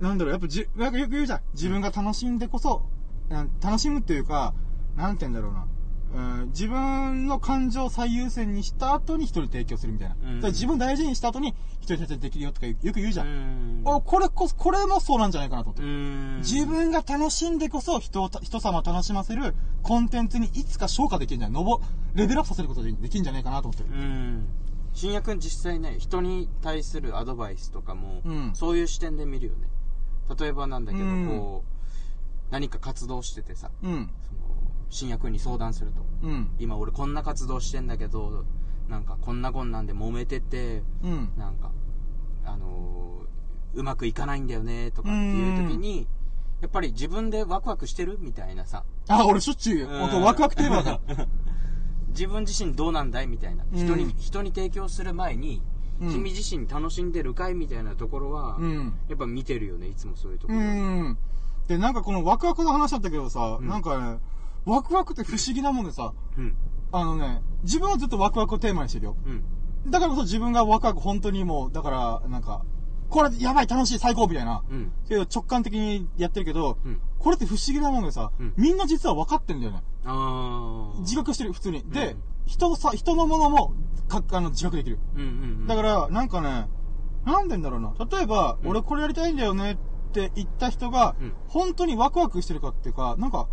[0.00, 1.40] なんだろう、やっぱじ、なんかよく言うじゃん。
[1.54, 2.82] 自分が楽しんでこそ、
[3.30, 4.54] うん楽しむっていうか、
[4.96, 5.66] なんて言うんだろうな。
[6.14, 10.14] うん、自分の感情を最優先にした後に人に提供するみたいな。
[10.14, 13.26] うんだから自分大事にした後に人に提供できるよとかよく言うじゃん。
[13.26, 15.82] うんおこれこそ、これもそうなんじゃないかなと思って。
[15.82, 21.80] うん自分が楽しんでこそ人をた、人様を楽しませるコンテンツにいつか昇華できるんじゃないのぼ、
[22.14, 23.90] レベルアップさせることができるんじゃないかなと思ってる。
[23.90, 24.46] うん
[24.94, 29.68] 新也君実際ね人に対するアドバイスとかも、うんそういう視点で見るよね
[30.38, 34.10] 例えばなんだけど、うんこう何か活動しててさうん。
[34.22, 34.53] その
[34.94, 36.50] 新也君に相談するとうん。
[36.58, 38.44] 今俺こんな活動してんだけど
[38.88, 41.30] なんかこんなこんなんで揉めててうん。
[41.36, 41.72] なんか
[42.44, 43.24] あのー
[43.76, 46.06] うまくいかないんだよねとかっていう時に
[46.60, 51.00] やっぱり自分でワクワクしてるみたいなさあ、俺しょっちゅう本当ワクワクテーマだ。
[52.10, 55.60] 自分自身どうなんだいみたいな、うん人に人に提供する前に、
[56.00, 58.94] うん君自身楽しんでるかいみたいなところは、うん。
[59.08, 61.18] やっぱ見てるよねいつもそういうとこうろ、ん。
[61.66, 64.18] で、なんかこのワクワクの話だったけどさ、うんなんかね、
[64.66, 66.54] ワクワクって不思議なもんでさ、うん
[66.92, 69.16] あのね、自分はずっとワクワクをテーマにしてるよ。
[69.26, 69.42] うん
[69.90, 72.64] だからこそ自分がワクワク本当にもう、だから、なんか、
[73.10, 74.62] これやばい楽しい最高みたいな。
[74.70, 79.82] うんけど直感的にやってるけど、うんこれって不思議なもんでさ、うんみんな実は分かってんだよね。
[80.06, 81.82] ああ自覚してる、普通に。
[81.90, 83.74] で、うん人さ、人のものも、
[84.08, 84.98] か、あの、自覚できる。
[85.14, 85.30] うんうんう
[85.64, 86.68] んだから、なんかね、
[87.24, 87.94] なんて言うんだろうな。
[88.10, 89.76] 例えば、うん俺これやりたいんだよねっ
[90.12, 93.48] て言った人が、うん本当にワクワクしてるかっていうか、なんか、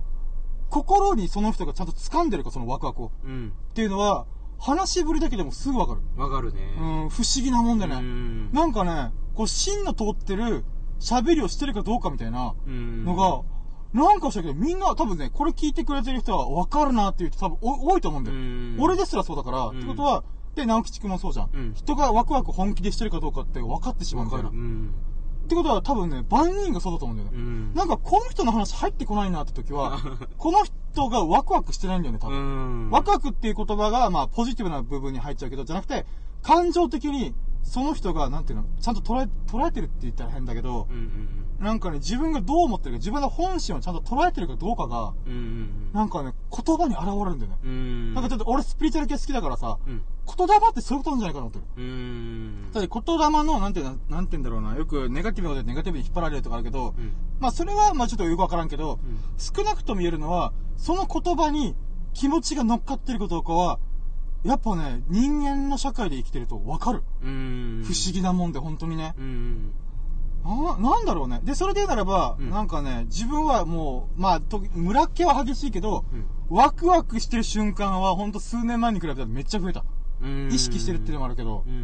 [0.71, 3.11] 心にその人がちゃんと掴んでるか、そのワクワクを。
[3.23, 4.25] うんっていうのは、
[4.57, 6.01] 話しぶりだけでもすぐわかる。
[6.17, 7.95] わかるねうん、不思議なもんだね。
[7.95, 10.63] うんなんかね、こう、芯の通ってる
[10.99, 13.41] 喋りをしてるかどうかみたいなうんのが、
[13.93, 18.37] なんかしたけど、みんな多分ね、これ聞いてくれてる人は分かるなっていう人多分お多いと思うんだよ。
[18.37, 20.23] うん俺ですらそうだから、んってことは、
[20.55, 24.49] で、直吉くんもそうじゃん,、うん人がワクワク本気でしてるかどうかって分かってしまうみたいな。
[25.41, 27.37] っうんてことは多分ね、万人がそうだと思うんだよね。
[27.37, 29.99] うんなんか、この人の話入ってこないなって時は、
[30.37, 30.59] この
[30.93, 32.87] 人がワクワクしてないんだよね、多う分。
[32.87, 36.05] んワクワクっていう言葉が、まあ、ポジティブな部分に入っちゃうけど、じゃなくて、
[36.43, 47.57] 感情的に、その人が、なんていうの、ちゃんと捉え、捉えてるって言ったら変だけどう、んなんかね、自分がどう思ってるか、自分の本心をちゃんと捉えてるかどうかが、うんうんなんかね、言葉に現れるんだよね。
[47.63, 48.13] うん。
[48.13, 50.01] なんかちょっと俺スピリチュアル系好きだからさ、うん。
[50.25, 51.65] 言霊ってそういうことなんじゃないかなってる。
[51.77, 52.71] うん。
[52.71, 57.11] だって言霊の、なんていうの、なんて言うんだろうな、よくネガティブなことでネガティブに引っ張られるとかあるけど、うん。
[57.39, 59.19] まあそれはまあちょっとよくわからんけど、うん。
[59.37, 61.75] 少なくとも言えるのは、その言葉に
[62.13, 63.79] 気持ちが乗っかってるかどうかは、
[64.43, 67.03] やっぱね、人間の社会で生きてるとわかる。
[67.23, 69.13] うん不思議なもんで、本当にね。
[69.17, 69.73] うん
[70.43, 71.39] な、なんだろうね。
[71.43, 79.85] で、それで言うならば、うんなんかね、自分はもう、まあ、と、村っ気は激しいけど、うんワクワクしてる瞬間は、ほんと数年前に比べたらめっちゃ増えた。
[80.21, 81.83] うん意識してるっていうのもあるけどう、んうんう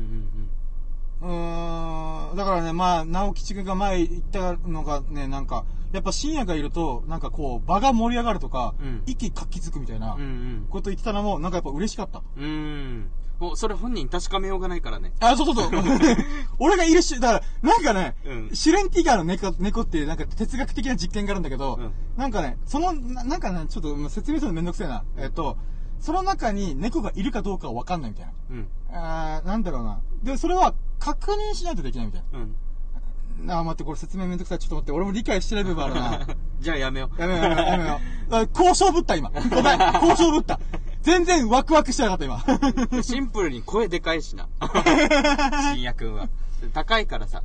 [1.25, 9.03] ーん、だからね、まあ、直吉くんが前言ったのがね、なんか、やっぱ深夜がいると、なんかこう、場が盛り上がるとか、うん。
[9.05, 10.67] 息活気づくみたいなうんうん。
[10.69, 12.21] こと言ってたのも、なんかやっぱ嬉しかった。
[12.35, 12.43] うん。
[12.43, 15.13] うんもうそれ本人確かめようがないからね。
[15.19, 15.69] あ、そうそうそう。
[16.57, 18.49] 俺がいるし、だから、なんかね、うん。
[18.51, 21.91] シュレンティガーの猫、猫っていうなんか哲学的な実験があるんだけど、うん。
[22.17, 25.03] なんかね、その、ななんかね、ちょっとまあ説明するのめんどくせえな。
[25.17, 25.55] えっと、
[25.99, 28.31] その中に猫がいるかどうかはわかんないみたいな。
[28.51, 29.99] うんあーなんだろうな。
[30.23, 32.55] で、それは確認しないとできないみたいうん
[33.45, 33.59] な。
[33.59, 34.59] あー、待って、これ説明めんどくさい。
[34.59, 36.27] ちょっと待って、俺も理解してない部分あるな。
[36.59, 37.99] じゃあやめようやめようやめようやめよ
[38.31, 38.35] う。
[38.35, 39.29] あ交渉ぶった、今。
[39.29, 40.59] ごめん、交渉ぶった。
[41.01, 42.43] 全然ワクワクしてなかった、今。
[43.03, 44.47] シンプルに声でかいしな。
[45.73, 46.29] 深夜くんは。
[46.73, 47.43] 高いからさ、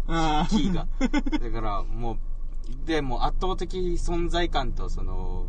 [0.48, 0.86] キーが。
[0.98, 5.44] だから、もう、でも圧倒的存在感とその、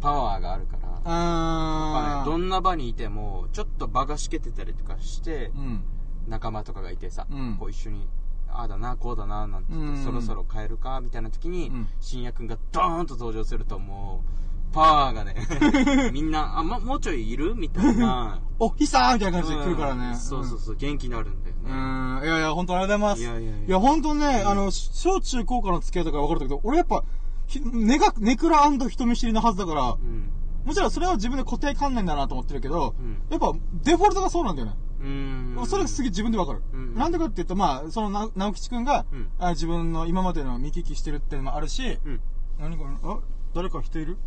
[0.00, 0.88] パワーがあるから。
[0.98, 5.84] ねどんな場にいても、ちょっと場がしけてたりとかして、うん。
[6.28, 8.06] 仲間とかがいてさ、うんこう一緒に、
[8.50, 14.22] ああだな、こうだな、なんて言って、うんそろそろ帰るか、みたいな時に、うん深夜くんがドーンと登場するとも
[14.70, 15.34] う、パワーがね、
[16.12, 18.40] みんな、あ、ま、もうちょいいるみたいな。
[18.60, 20.08] お、ひさーみたいな感じで来るからね。
[20.08, 21.62] うんそうそうそう、元気になるんだよね。
[21.64, 22.20] うん。
[22.22, 23.22] いやいや、本当ありがとうございます。
[23.22, 27.02] いやいやいやいや、本当ね、あの、小中高からの付き合いとか分かるんだけど、俺やっぱ、
[27.48, 30.30] ひネガ、ネクラ人見知りのはずだから、うん。
[30.64, 33.52] もちろんそれは自分で固定観念だなと思ってるけど、うんやっぱ
[33.84, 34.74] デフォルトがそうなんだよね。
[35.00, 35.66] うーん。
[35.66, 36.62] それがすげえ自分でわかる。
[36.72, 42.20] うんなんでかって言うと、まあ、そのな、直吉くんが、うんあ自分の今までの見聞きしてるっていうのもあるし、うん。
[42.60, 42.90] 何これ？
[43.02, 43.18] あ？
[43.54, 44.18] 誰か人いる？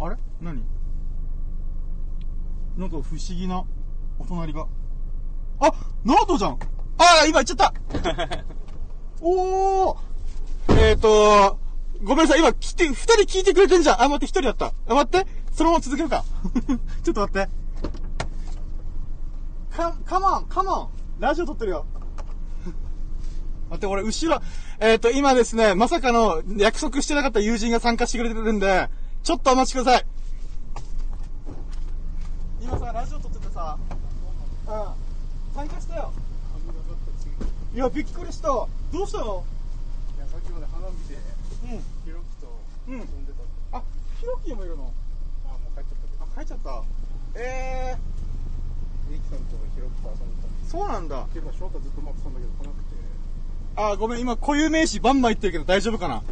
[0.00, 0.16] あれ？
[0.40, 0.64] 何？
[2.78, 3.64] なんか不思議な
[4.18, 4.66] お隣が。
[5.60, 5.70] あ？
[6.04, 6.56] ナートじゃんあ
[7.22, 7.74] あ今行っちゃった
[9.20, 9.96] おー
[10.70, 11.58] えーと
[12.02, 14.66] ごめんなさい、今来て、二人聞いてくれてんじゃんあ、待って、一人だった。
[14.92, 16.24] あ、待って、そのまま続けるか。
[17.04, 17.48] ちょっと待って。
[19.76, 20.88] か、カモン、カモン
[21.20, 21.86] ラジオ撮ってるよ。
[23.70, 24.42] 待って、俺、後ろ、
[24.80, 28.90] えっ、と、今ですね、まさかの約束してなかった友人が参加してくれてるんで、
[29.22, 30.06] ちょっとお待ちください。
[32.60, 33.78] 今さ、ラジオ撮っててさ、
[34.66, 36.12] うん、参加したよ。
[37.74, 38.48] いや、びっくりした。
[38.48, 39.44] どうしたの？
[40.16, 41.31] いやさっきまで花見でうん。
[42.04, 43.32] ひろきとうん遊んで
[43.70, 43.82] たあ、
[44.20, 44.92] ヒロキもいるの？
[45.46, 46.24] あもう帰っちゃったけど。
[46.24, 46.82] あ、帰っちゃった。
[47.40, 47.96] え
[49.10, 51.22] リキさんとひろきと遊んでたー、そうなんだ。
[51.32, 52.96] ていうか翔太ずっと待ってたんだけど来なくて
[53.76, 56.22] あ、ごめん、今固有名詞バンバン言ってるけど大丈夫かな？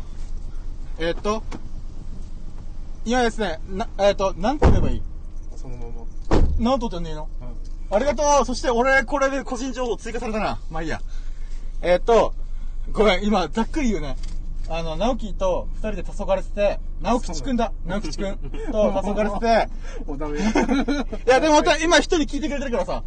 [0.98, 1.42] えー、っと、
[3.04, 5.02] 今ですね、な、えー、っと、なんて言えばいい？
[5.56, 6.00] そのまま。
[6.58, 7.28] なんとってんねえの？
[7.90, 7.96] うん。
[7.96, 8.44] ありがとう。
[8.44, 10.58] そして俺、これで個人情報追加されたな。
[10.70, 11.00] まあいいや。
[11.80, 12.34] えー、っと、
[12.92, 14.16] ごめん、今、ざっくり言うね。
[14.72, 17.72] あの、直樹と二人で黄昏れてて、直吉くんだ。
[17.84, 19.68] 直吉くんと 黄昏れてて、
[20.06, 20.42] もうダメ い
[21.26, 23.02] や、でもまた今一人聞いてくれてるからさ。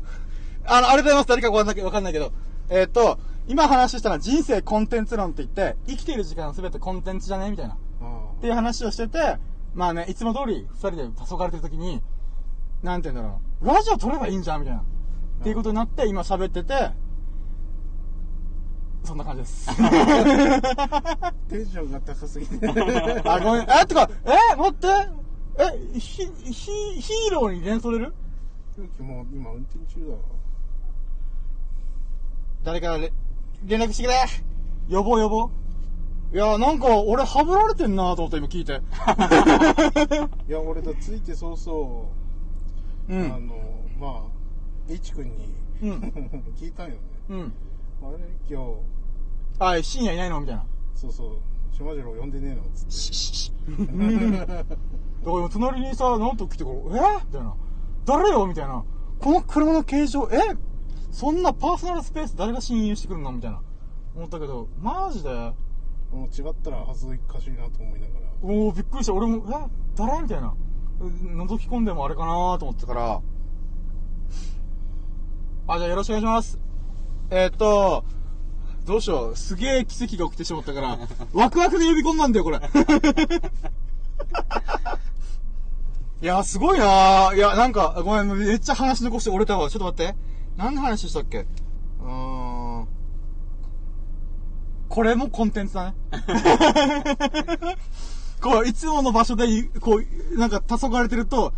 [0.66, 1.28] あの、ありがとうございます。
[1.30, 2.34] 誰かわかんないわかんないけど。
[2.70, 7.78] えーっと、今話したのは人生コンテンツ論って言って、生きている時間すべてコンテンツじゃねみたいな。
[8.02, 9.38] あっていう話をしてて、
[9.74, 12.02] まあね、いつも通り二人で黄昏れてる時に、
[12.82, 13.68] なんて言うんだろう。
[13.68, 14.82] ラジオ撮ればいいんじゃんみたいな。
[14.82, 14.84] っ
[15.44, 16.92] ていうことになって、今喋ってて、
[19.04, 19.68] そんな感じです。
[21.50, 22.68] テンションが高すぎて
[23.26, 23.62] あ、ごめん。
[23.64, 24.88] え、てか、え、待って。
[25.96, 26.52] え、ヒ、ヒ、
[27.02, 28.14] ヒーローに連想れる？
[29.00, 30.16] もう今運転中だ
[32.64, 33.12] 誰かれ
[33.66, 34.96] 連絡してくれ？
[34.98, 35.50] 呼ぼう呼ぼう。
[36.36, 38.82] いや、なんか、俺、ハブられてんなと思って今聞いて。
[40.50, 42.10] いや俺だついて早々、
[43.10, 43.24] うん。
[43.32, 43.56] あの
[44.00, 45.92] まあ H 君に、うん
[46.58, 46.98] 聞いたんよね
[47.30, 47.54] うん。
[48.06, 48.18] あれ
[48.50, 48.80] 今日
[49.60, 50.42] あ、深夜いないの？
[50.42, 50.66] みたいな。
[50.96, 51.38] そうそう
[51.76, 53.54] 島次郎呼んでねえのつってシシシ。
[53.70, 57.56] だから今隣にさ、なんと来てこう、えみたいな。
[58.06, 58.84] 誰よみたいな。
[59.20, 60.38] この車の形状、え
[61.12, 63.62] そんなパーソナルスペース誰が侵入してくるのみたいな。
[64.16, 65.54] 思ったけど、マジでも
[66.14, 69.14] う違ったら恥ずかしいなと思いながらおおびっくりした。
[69.14, 70.54] 俺も、え誰みたいな。
[71.00, 73.22] うん覗き込んでもあれかなと思ってたから。
[75.68, 76.60] あ、じゃあよろしくお願いします。
[77.36, 78.06] えー、っと、
[78.86, 79.36] どうしよう。
[79.36, 81.00] すげえ奇跡が起きてしまったから、
[81.34, 82.60] ワクワクで呼び込んだんだよ、これ。
[86.22, 89.68] いや、すごいないや、なんか、ごめん、めっちゃ話残して折れたわ。
[89.72, 90.16] ちょっと待って。
[90.58, 91.40] 何の話したっけ？
[91.40, 92.88] うーん。
[94.88, 95.96] これもコンテンツだね。
[98.42, 100.00] こう、いつもの場所で、こ
[100.36, 101.52] う、なんか、黄昏れてると、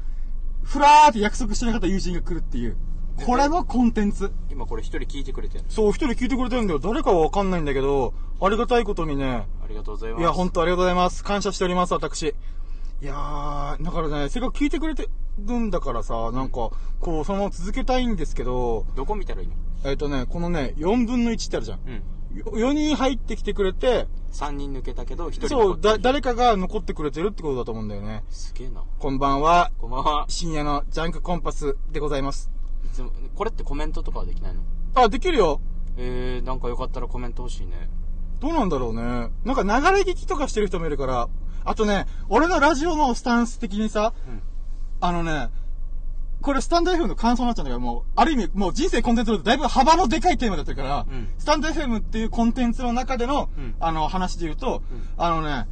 [0.64, 2.78] ふらーって約束してなかった友人が来るっていう。
[3.24, 4.32] これもコンテンツ。
[4.50, 6.80] 今これ一人聞いてくれてるそう、一人聞いてくれてるんだよ。
[6.80, 11.24] 誰かはわかんないんだけど、ありがたいことにね、ありがとうございますいや、本当ありがとうございます。
[11.24, 12.36] 感謝しております、私。
[13.02, 15.08] いやー、だからね、せっかく聞いてくれて
[15.40, 19.54] るんだからさ、なんか、こう、そのまま続けたいんですけど、どこ見たらいいの？
[19.84, 21.80] えっ、とね、このね、4分の1ってあるじゃん。
[21.88, 22.04] うん
[22.36, 28.26] 4人入ってきてくれて、3人抜けたけど1人そう、だ、誰かが残ってくれてるってことだと思うんだよね。
[28.30, 29.72] すげえなこんばんは。
[29.80, 32.55] こんばんは深夜のジャンクコンパスでございます。
[32.86, 34.62] いつもこれってコメントとかはできないの？
[34.96, 35.60] あ、できるよ。
[35.98, 37.90] えー、なんかよかったらコメント欲しいね
[38.42, 39.30] どうなんだろうね。
[39.46, 41.30] なんか流れ聞きとかしてる人もいるから。
[41.64, 44.42] あとね、俺のラジオのスタンス的にさ、うん
[45.02, 45.50] あのね、
[46.42, 55.68] これスタンド FM の感想になっちゃうんだけど、もう、ある意味、もう人生コンテンツのだいぶ幅のでかいテーマだったから、うんスタンド FM っていうコンテンツの中での、うんあの、話で言うと、うんあのね、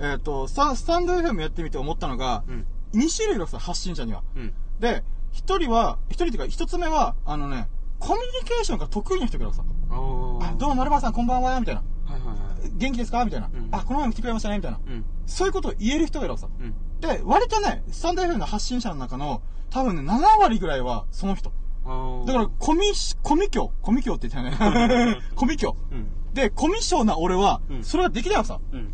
[0.00, 4.22] えっ、とスタ、スタンド FM やってみて思ったのが、うん2種類いるさ、発信者には。
[4.36, 5.02] うんで、
[5.32, 11.82] 一人は、一人っていうか、一つ目は、あのね、コミュニケーションが得意な人からさ、あ、どうも、丸原さんこんばんは、みたいな。
[12.06, 12.38] はいはいはい
[12.76, 13.24] 元気ですか？
[13.24, 14.78] みたいな、うんあ、この前も来てくれましたねみたいな。
[14.84, 16.48] うんそういうことを言える人がいるさ。
[16.60, 21.50] うんで、割とね、スタンド FM の発信者の中の、多分ね、7割ぐらいはその人。
[22.26, 22.82] だから、コミ、
[23.22, 24.76] コミ教コミ教って言ったよ
[25.08, 25.18] ね。
[25.36, 25.76] コミ教。
[25.90, 28.60] うんで、コミ性な俺はう、んそれができないわけさ。
[28.72, 28.92] うんうん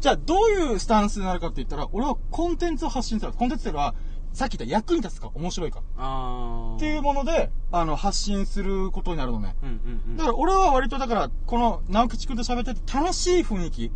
[0.00, 3.32] じゃあ、どういうスタンスになるかって言ったら、俺はコンテンツを発信する。
[3.32, 3.94] コンテンツっていうのは、
[4.34, 5.78] さっき言った役に立つか、面白いか。
[5.78, 9.54] っていうもので、あの、発信することになるのね。
[9.62, 13.92] うんうんうんだから俺は割とだから、この直吉くんと喋ってて楽しい雰囲気、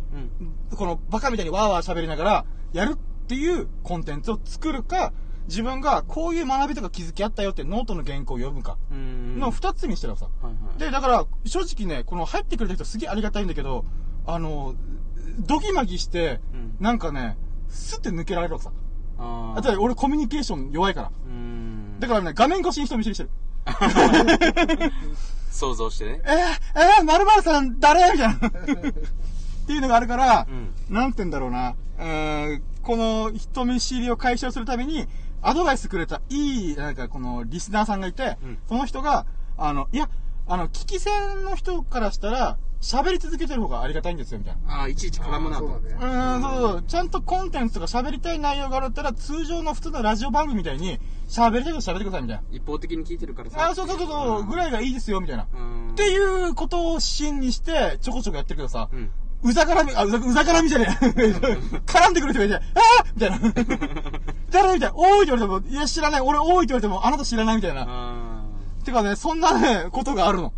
[0.71, 2.97] うんこのバカみたいにわーわー喋りながら、やるっ
[3.27, 5.11] ていうコンテンツを作るか、
[5.47, 8.77] 自分がこういう学びとか気づきあったよってノートの原稿を読むか。
[8.91, 10.25] うんの二つにしてるわさ。
[10.41, 13.83] はいはいで、だから、正直ね、この入ってくれた人すげえありがたいんだけど、
[14.25, 14.75] あの、
[15.39, 18.71] ドギマギして、うんなんかね、スッて抜けられるわさ。
[19.19, 21.11] ああと俺コミュニケーション弱いから。
[21.25, 23.29] うんだからね、画面越しに人見知りしてる。
[25.51, 26.31] 想像してねえー、
[26.99, 28.11] えー、〇〇さん誰？
[28.13, 28.33] みたいな。
[28.35, 28.39] っ
[29.67, 31.75] ていうのがあるから、うんなんて言うんだろうな。
[31.99, 35.07] うーんこの人見知りを解消するために、
[35.41, 39.25] アドバイスくれたいい、なんかこのリスナーさんがいて、うんその人が、
[39.57, 40.09] あの、いや、
[40.49, 44.79] あの、聞き戦の人からしたら、喋り続けてる方がありがたいんですよ、みたいな。
[44.79, 46.83] ああいちいち絡むなとうだねうーん、そうそう。
[46.87, 53.55] ちゃんとコンテンツとか喋りたい内容があるったら、通常の普通のラジオ番組みたいに、喋りたいこと喋ってください、みたい一方的に聞いてるからな。
[53.55, 55.45] さあー、そうそうそうそう、ぐらいがいいですよ、みたいな。
[55.53, 61.05] うんっていうことを芯にして、ちょこちょこやってるけどさ、うんうざ絡み、あ、うざ、うざ絡みじゃねえ。
[61.85, 64.19] 絡んでくる人がいて、あーみたいな。
[64.51, 64.95] 誰みたいな。
[64.95, 66.21] 多いって言われても、いや、知らない。
[66.21, 67.85] 俺多いって言われても、あなた知らないみたいな。
[68.81, 70.53] あてかね、そんなね、ことがあるの。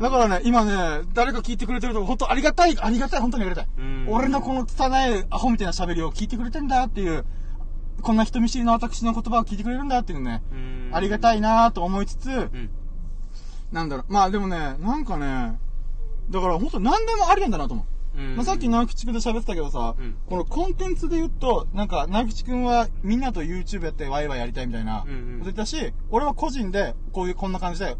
[0.00, 3.68] だからね、今ね、誰か聞いてくれてると、本当ありがたい、ありがたい、本当にありがたい。
[3.78, 7.24] うん俺のこの拙いアホみたいな喋りを聞いてくれてんだっていう、
[8.02, 12.70] こんな人見知りの私の言葉を聞いてくれるんだっていうのね、うんありがたいなと思いつつ、うん
[13.72, 15.58] なんだろう、まあでもね、なんかね、
[16.30, 17.86] だから本当何でもありなんだなと思う。
[18.16, 18.36] うん。
[18.36, 20.16] まあ、さっき直吉くんと喋ってたけどさ、うん。
[20.26, 25.18] このコンテンツで言うと、なんか、直吉くんはみんなと YouTube やってワイワイやりたいみたいなことうん。
[25.18, 27.96] うん言ったし、俺は個人で、こういう、こんな感じで、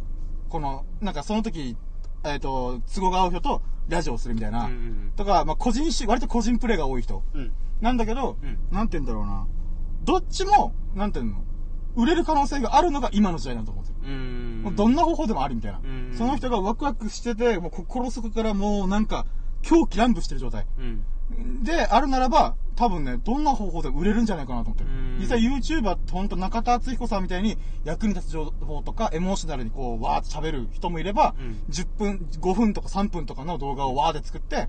[0.48, 1.76] この、なんかその時、
[2.24, 7.22] えっ、と、都合が合う人とラジオをするみたいな、うんうんとか、まあ個人し、割と個人プレイが多い人。
[7.34, 7.52] うん。
[7.80, 8.58] なんだけど、うん。
[8.70, 9.46] なんて言うんだろうな。
[10.04, 11.44] どっちも、なんて言うの？
[11.96, 13.96] 売れる可能性があるのが今の時代だと思うんですよ。
[14.04, 14.08] う
[14.70, 14.76] ん。
[14.76, 15.78] どんな方法でもありみたいな。
[15.78, 16.14] うん。
[16.16, 19.26] その人がワクワクしてて、もう心底からもうなんか、
[19.64, 20.66] 狂気乱舞してる状態。
[20.78, 21.62] うん。
[21.64, 24.90] で、あるならば、多分ね、どんな方法でも売れるんじゃないかなと思ってる。
[24.90, 25.18] うん。
[25.20, 31.62] 実際 YouTuber ってほんと中田敦彦さんみたいに役に立つ情報とかエモーショナルにこう、わーって喋る人もいれば、うん。
[31.70, 34.68] 10分、5分とか3分とかの動画をわーって作って、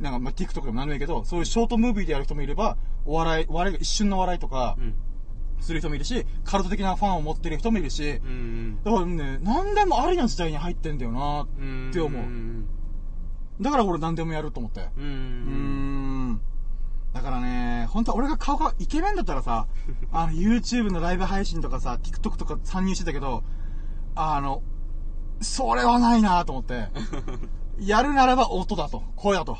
[0.00, 4.94] なんかまあ TikTok でも何でもいいけど、そういうショートムービーでやる人もいれば、お笑い、お笑いが一瞬の笑いとかうん。
[5.60, 11.64] する人もいるし、カルト的なファンを持ってる人もいるし、うんだからね、何でもありな時代に入ってんだよなう。
[11.64, 12.20] んって思う。
[12.20, 12.66] ん
[13.60, 14.88] だから俺何でもやると思って。
[14.96, 16.40] うん。
[17.12, 19.66] だからね、本当は俺が顔がイケメンだったらさ、
[20.12, 23.44] あの、YouTube のライブ配信とかさ、TikTok とか参入してたけど、
[24.14, 24.62] あの、
[25.40, 26.88] それはないなと思って、
[27.78, 29.54] やるならば音だと、声だと。
[29.54, 29.56] っ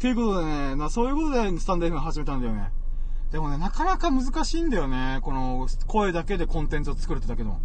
[0.00, 2.72] ていうことでね、なそういうことでスタンド FM 始めたんだよね。
[3.30, 5.20] でもね、なかなか難しいんだよね。
[5.22, 7.60] この、声だけでコンテンツを作るってだけでも。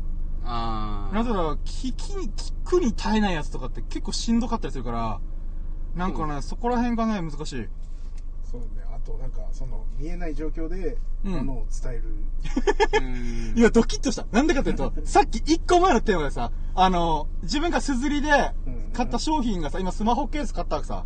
[0.45, 5.19] ああなぜなら、聞きに、聞くに耐えないやつとかって結構しんどかったりするから、
[5.97, 7.67] なんかね、そこら辺がね、難しい。
[8.49, 12.03] そうねあとなんかその見えない状況でうんものを伝える、
[13.01, 14.25] うんいや、ドキッとした。
[14.31, 18.29] なんでかっていうと、 さっき一個前のテーマでさ、あの、自分がすずりで
[18.93, 21.03] 買った商品がさ、今スマホケース買ったわけさ。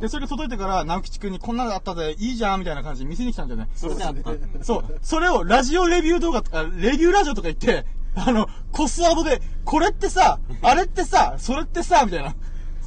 [0.00, 3.68] で、それが届いてから、直吉くんにこんなのあったでいいじゃんみたいな感じで店に来たんだよね。
[3.74, 4.22] そうですね
[4.62, 4.98] そう。
[5.02, 12.34] それをラジオレビュー動画とか、レビューラジオとか言って、あの、コスアボで、これってさ、あれってさ、それってさ、みたいな。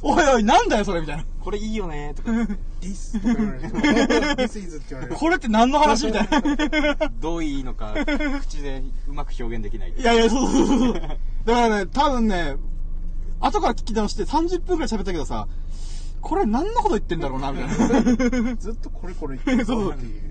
[0.06, 1.24] おいおい、なんだよそれみたいな。
[1.40, 2.30] これいいよねとか
[2.82, 7.08] This とか言われる This is って言われるこれって何の話みたいな。
[7.20, 7.94] どういいのか
[8.40, 10.92] 口でうまく表現できないいやいや、そうそうそうそう。
[10.92, 12.56] だからね、多分ね、
[13.40, 15.48] 後から聞き直して30分くらい喋ったけどさ、
[16.20, 18.56] これ何のこと言ってんだろうな、みたいな。
[18.56, 20.22] ずっとこれこれ言ってそうるっていう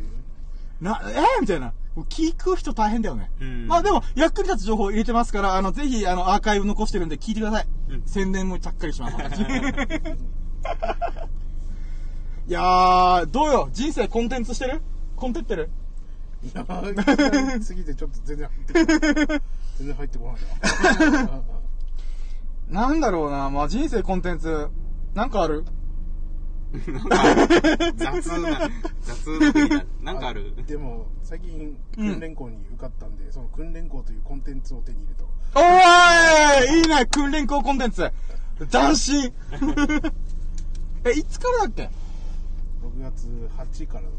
[0.82, 1.74] な、えー、みたいな。
[1.96, 3.30] もう聞く人大変だよね。
[3.40, 3.68] うん。
[3.68, 7.68] まあでも、役に立つ情報を入れてますから、あの、ぜひ、あの、アーカイブ残してるんで聞いてください。
[7.90, 8.04] うん。
[8.06, 9.16] 宣伝もちゃっかりします。
[12.46, 13.70] いやー、どうよ？
[13.72, 14.82] 人生コンテンツしてる？
[15.16, 15.70] コンテってる？
[16.44, 18.80] いやー次でちょっと全然入ってこ
[19.34, 19.42] ない。
[19.78, 20.40] 全然入ってこな
[21.20, 21.24] い
[22.72, 24.68] な なんだろうな、まあ人生コンテンツ、
[25.14, 25.64] なんかある？
[27.96, 28.70] 雑な
[29.02, 29.86] 雑な国だ。
[30.02, 30.54] なんかある？
[30.66, 35.24] でも最近訓練校に受かったんで、その訓練校というコンテンツを手に入れた。
[35.56, 36.80] おーい！
[36.80, 37.06] いいね！
[37.06, 38.12] 訓練校コンテンツ。
[38.72, 39.32] 斬新。
[41.06, 41.89] え、いつからだっけ
[42.82, 43.28] ？6月
[43.58, 44.14] 8からだね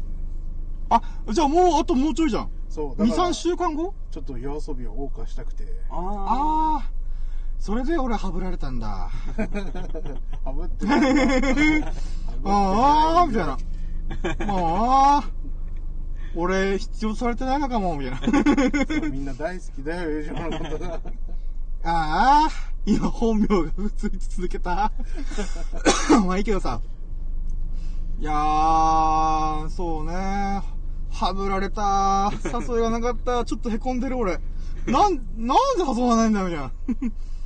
[0.89, 1.01] あ、
[1.33, 2.43] じゃあもう、あともうちょいじゃん。
[2.45, 3.93] 2、そうだから3週間後？
[4.11, 5.65] ちょっと夜遊びを謳歌したくて。
[5.89, 9.09] ああー、それで俺はぶられたんだ。
[10.45, 11.01] ハブってない
[12.49, 13.57] なあー、みたいな。
[14.47, 15.31] あー、
[16.35, 19.09] 俺必要とされてないのかも、みたいな。
[19.09, 21.01] みんな大好きだよ、友情のことが。
[21.83, 24.91] あー、今本名が普通に続けた。
[26.25, 26.81] まあいいけどさ。
[28.19, 30.13] いやー、そうね。
[31.11, 32.31] はぶられた。
[32.43, 33.43] 誘いがなかった。
[33.45, 34.39] ちょっと凹んでる俺。
[34.87, 36.71] なん、なんで誘わないんだよ、みたいな。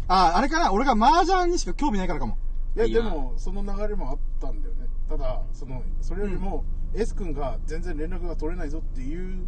[0.08, 2.38] あ、あれかな俺が麻雀にしか興味ないからかも。
[2.76, 4.79] いや、いやでも、その流れもあったんだよね。
[5.10, 9.46] ただ、その、それよりも、S 君が全然連絡が取れないぞっていう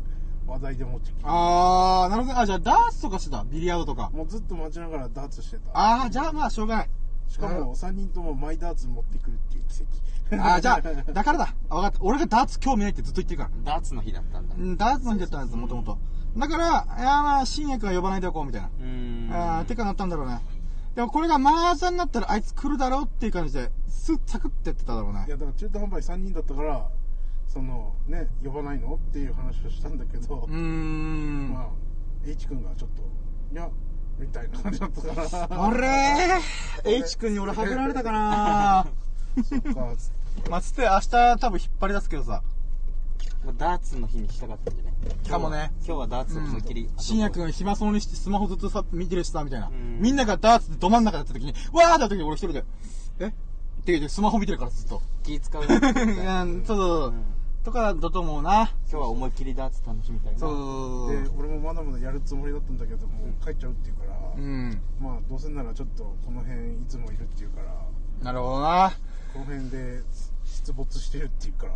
[0.47, 1.21] 話題で持ちきり。
[1.23, 2.41] あー、なるほどね。
[2.41, 3.43] あ、じゃあダーツとかしてた？
[3.43, 4.09] ビリヤードとか？
[4.11, 5.71] もうずっと待ちながらダーツしてた。
[5.73, 6.89] あー、じゃあまあしょうがない。
[7.27, 9.83] しかも、3人ともマイダーツ持ってくるっていう奇
[10.33, 10.43] 跡。
[10.43, 11.53] あー、じゃあ、だからだ。
[11.69, 11.99] あわかった。
[12.01, 13.73] 俺がダーツ興味ないってずっと言ってるから。
[13.73, 14.55] ダーツの日だったんだ。
[14.57, 15.97] うん、ダーツの日だったんです、もともと。
[16.37, 16.63] だから、
[16.99, 18.67] いやまあ、新薬は呼ばないでおこう、みたいな。
[18.67, 19.33] うーん。
[19.33, 20.41] あー、てかなったんだろうね。
[20.95, 25.29] でもこれが麻雀になったらあいつ来るだろうっていう感じで、スッ、サクってやってただろうねい。
[25.29, 26.89] や、だから中途半端に3人だったから、
[27.47, 31.53] その、ね、呼ばないのっていう話をしたんだけど、うーん。
[31.53, 31.67] まあ、
[32.25, 33.03] H 君がちょっと、
[33.53, 33.69] いや、
[34.19, 35.63] みたいな感じだったから。
[35.65, 35.87] あれ？
[36.83, 38.87] ー ?H 君に俺はぐられたかな？
[39.43, 42.43] そっか、つってまあ、つって明日多分引っ張り出すけどさ。
[43.45, 44.90] まあダーツの日にしたかったんじゃない？
[45.29, 46.89] かもね今日はダーツを思いっきり。
[46.97, 49.69] 深夜君暇そうにしてスマホずっとさ見てるしさ、みたいな。
[49.69, 52.65] んみんながダーツでど真ん中だった時に、わーってやった時に俺一人で、
[53.19, 53.27] え？
[53.27, 53.29] っ
[53.83, 55.01] て言ってスマホ見てるからずっと。
[55.23, 55.63] 気使う。
[55.65, 57.07] いや今そうそうそう。
[57.09, 58.71] うんとかだと思うな。
[58.87, 60.39] 日は思いっきりダーツ楽しみたいな。
[60.39, 61.11] そう。
[61.11, 64.81] で、俺もまだまだやるつもりだったんだけど、もう帰っちゃうっていうから、うん。
[64.99, 67.75] まあ、どうせならちょっとこの辺いつもいるっていうから、
[68.23, 68.91] なるほどな。
[69.33, 70.01] この辺で
[70.51, 71.73] 出没してるっていうから、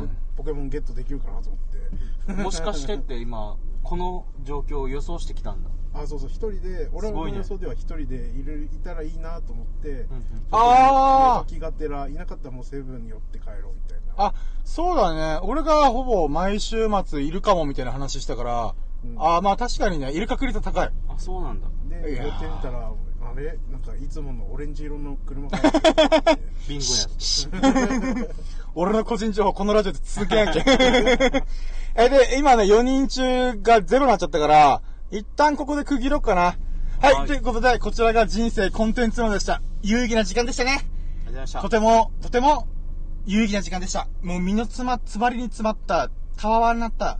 [0.00, 2.42] うんポケモンゲットできるかなと思って。
[2.42, 5.70] もしかしてって今、この状況を予想してきたんだ。
[5.94, 10.06] あ、そうそう、一人で、俺の予想では一人でいる、いたらいいなと思って、
[10.50, 14.24] あー気がてら、いなかったらもうセブンに寄って帰ろうみたいな。
[14.24, 14.34] あ、
[14.64, 15.38] そうだね。
[15.44, 20.90] 俺がほぼ毎週末いるかもみたいな話したから、うんああ、まあ確かにね、いる確率高い。
[21.08, 21.68] あ、そうなんだ。
[21.90, 22.90] で、寄ってみたら、
[23.34, 25.58] あれなんかいつものオレンジ色の車が
[26.68, 28.28] ビンゴや。
[28.76, 30.62] 俺の個人情報このラジオで続けなきゃ。
[31.96, 36.42] え、で、今ね、4人中がゼロになっちゃったから、一旦ここで区切ろうかな。
[37.00, 39.60] はい、はいということで、こちらが人生コンテンツのでした。
[39.82, 40.70] 有意義な時間でしたね。
[40.70, 41.68] ありがとうございましたと。
[41.68, 42.68] ても、とても、
[43.26, 44.06] 有意義な時間でした。
[44.22, 47.18] もう身の詰ま、詰まりに詰まった、たわわになった、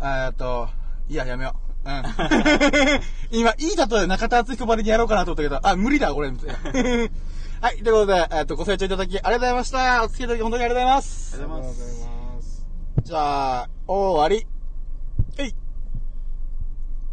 [0.00, 0.68] えーっと、
[1.10, 1.63] いや、やめよう。
[1.84, 3.38] うん。
[3.38, 6.30] 今、いい例えで中田敦彦ばりにやろうかなと思ったけど、あ、無理だ、俺。
[6.30, 7.08] みたいな
[7.60, 10.04] はい、ということで、えーっと、ご清聴いただきありがとうございました。
[10.04, 11.34] お付き合いいただき本当にありがとうございます。
[11.34, 12.66] ありがとうございます。
[13.02, 14.46] じゃあ、終わり。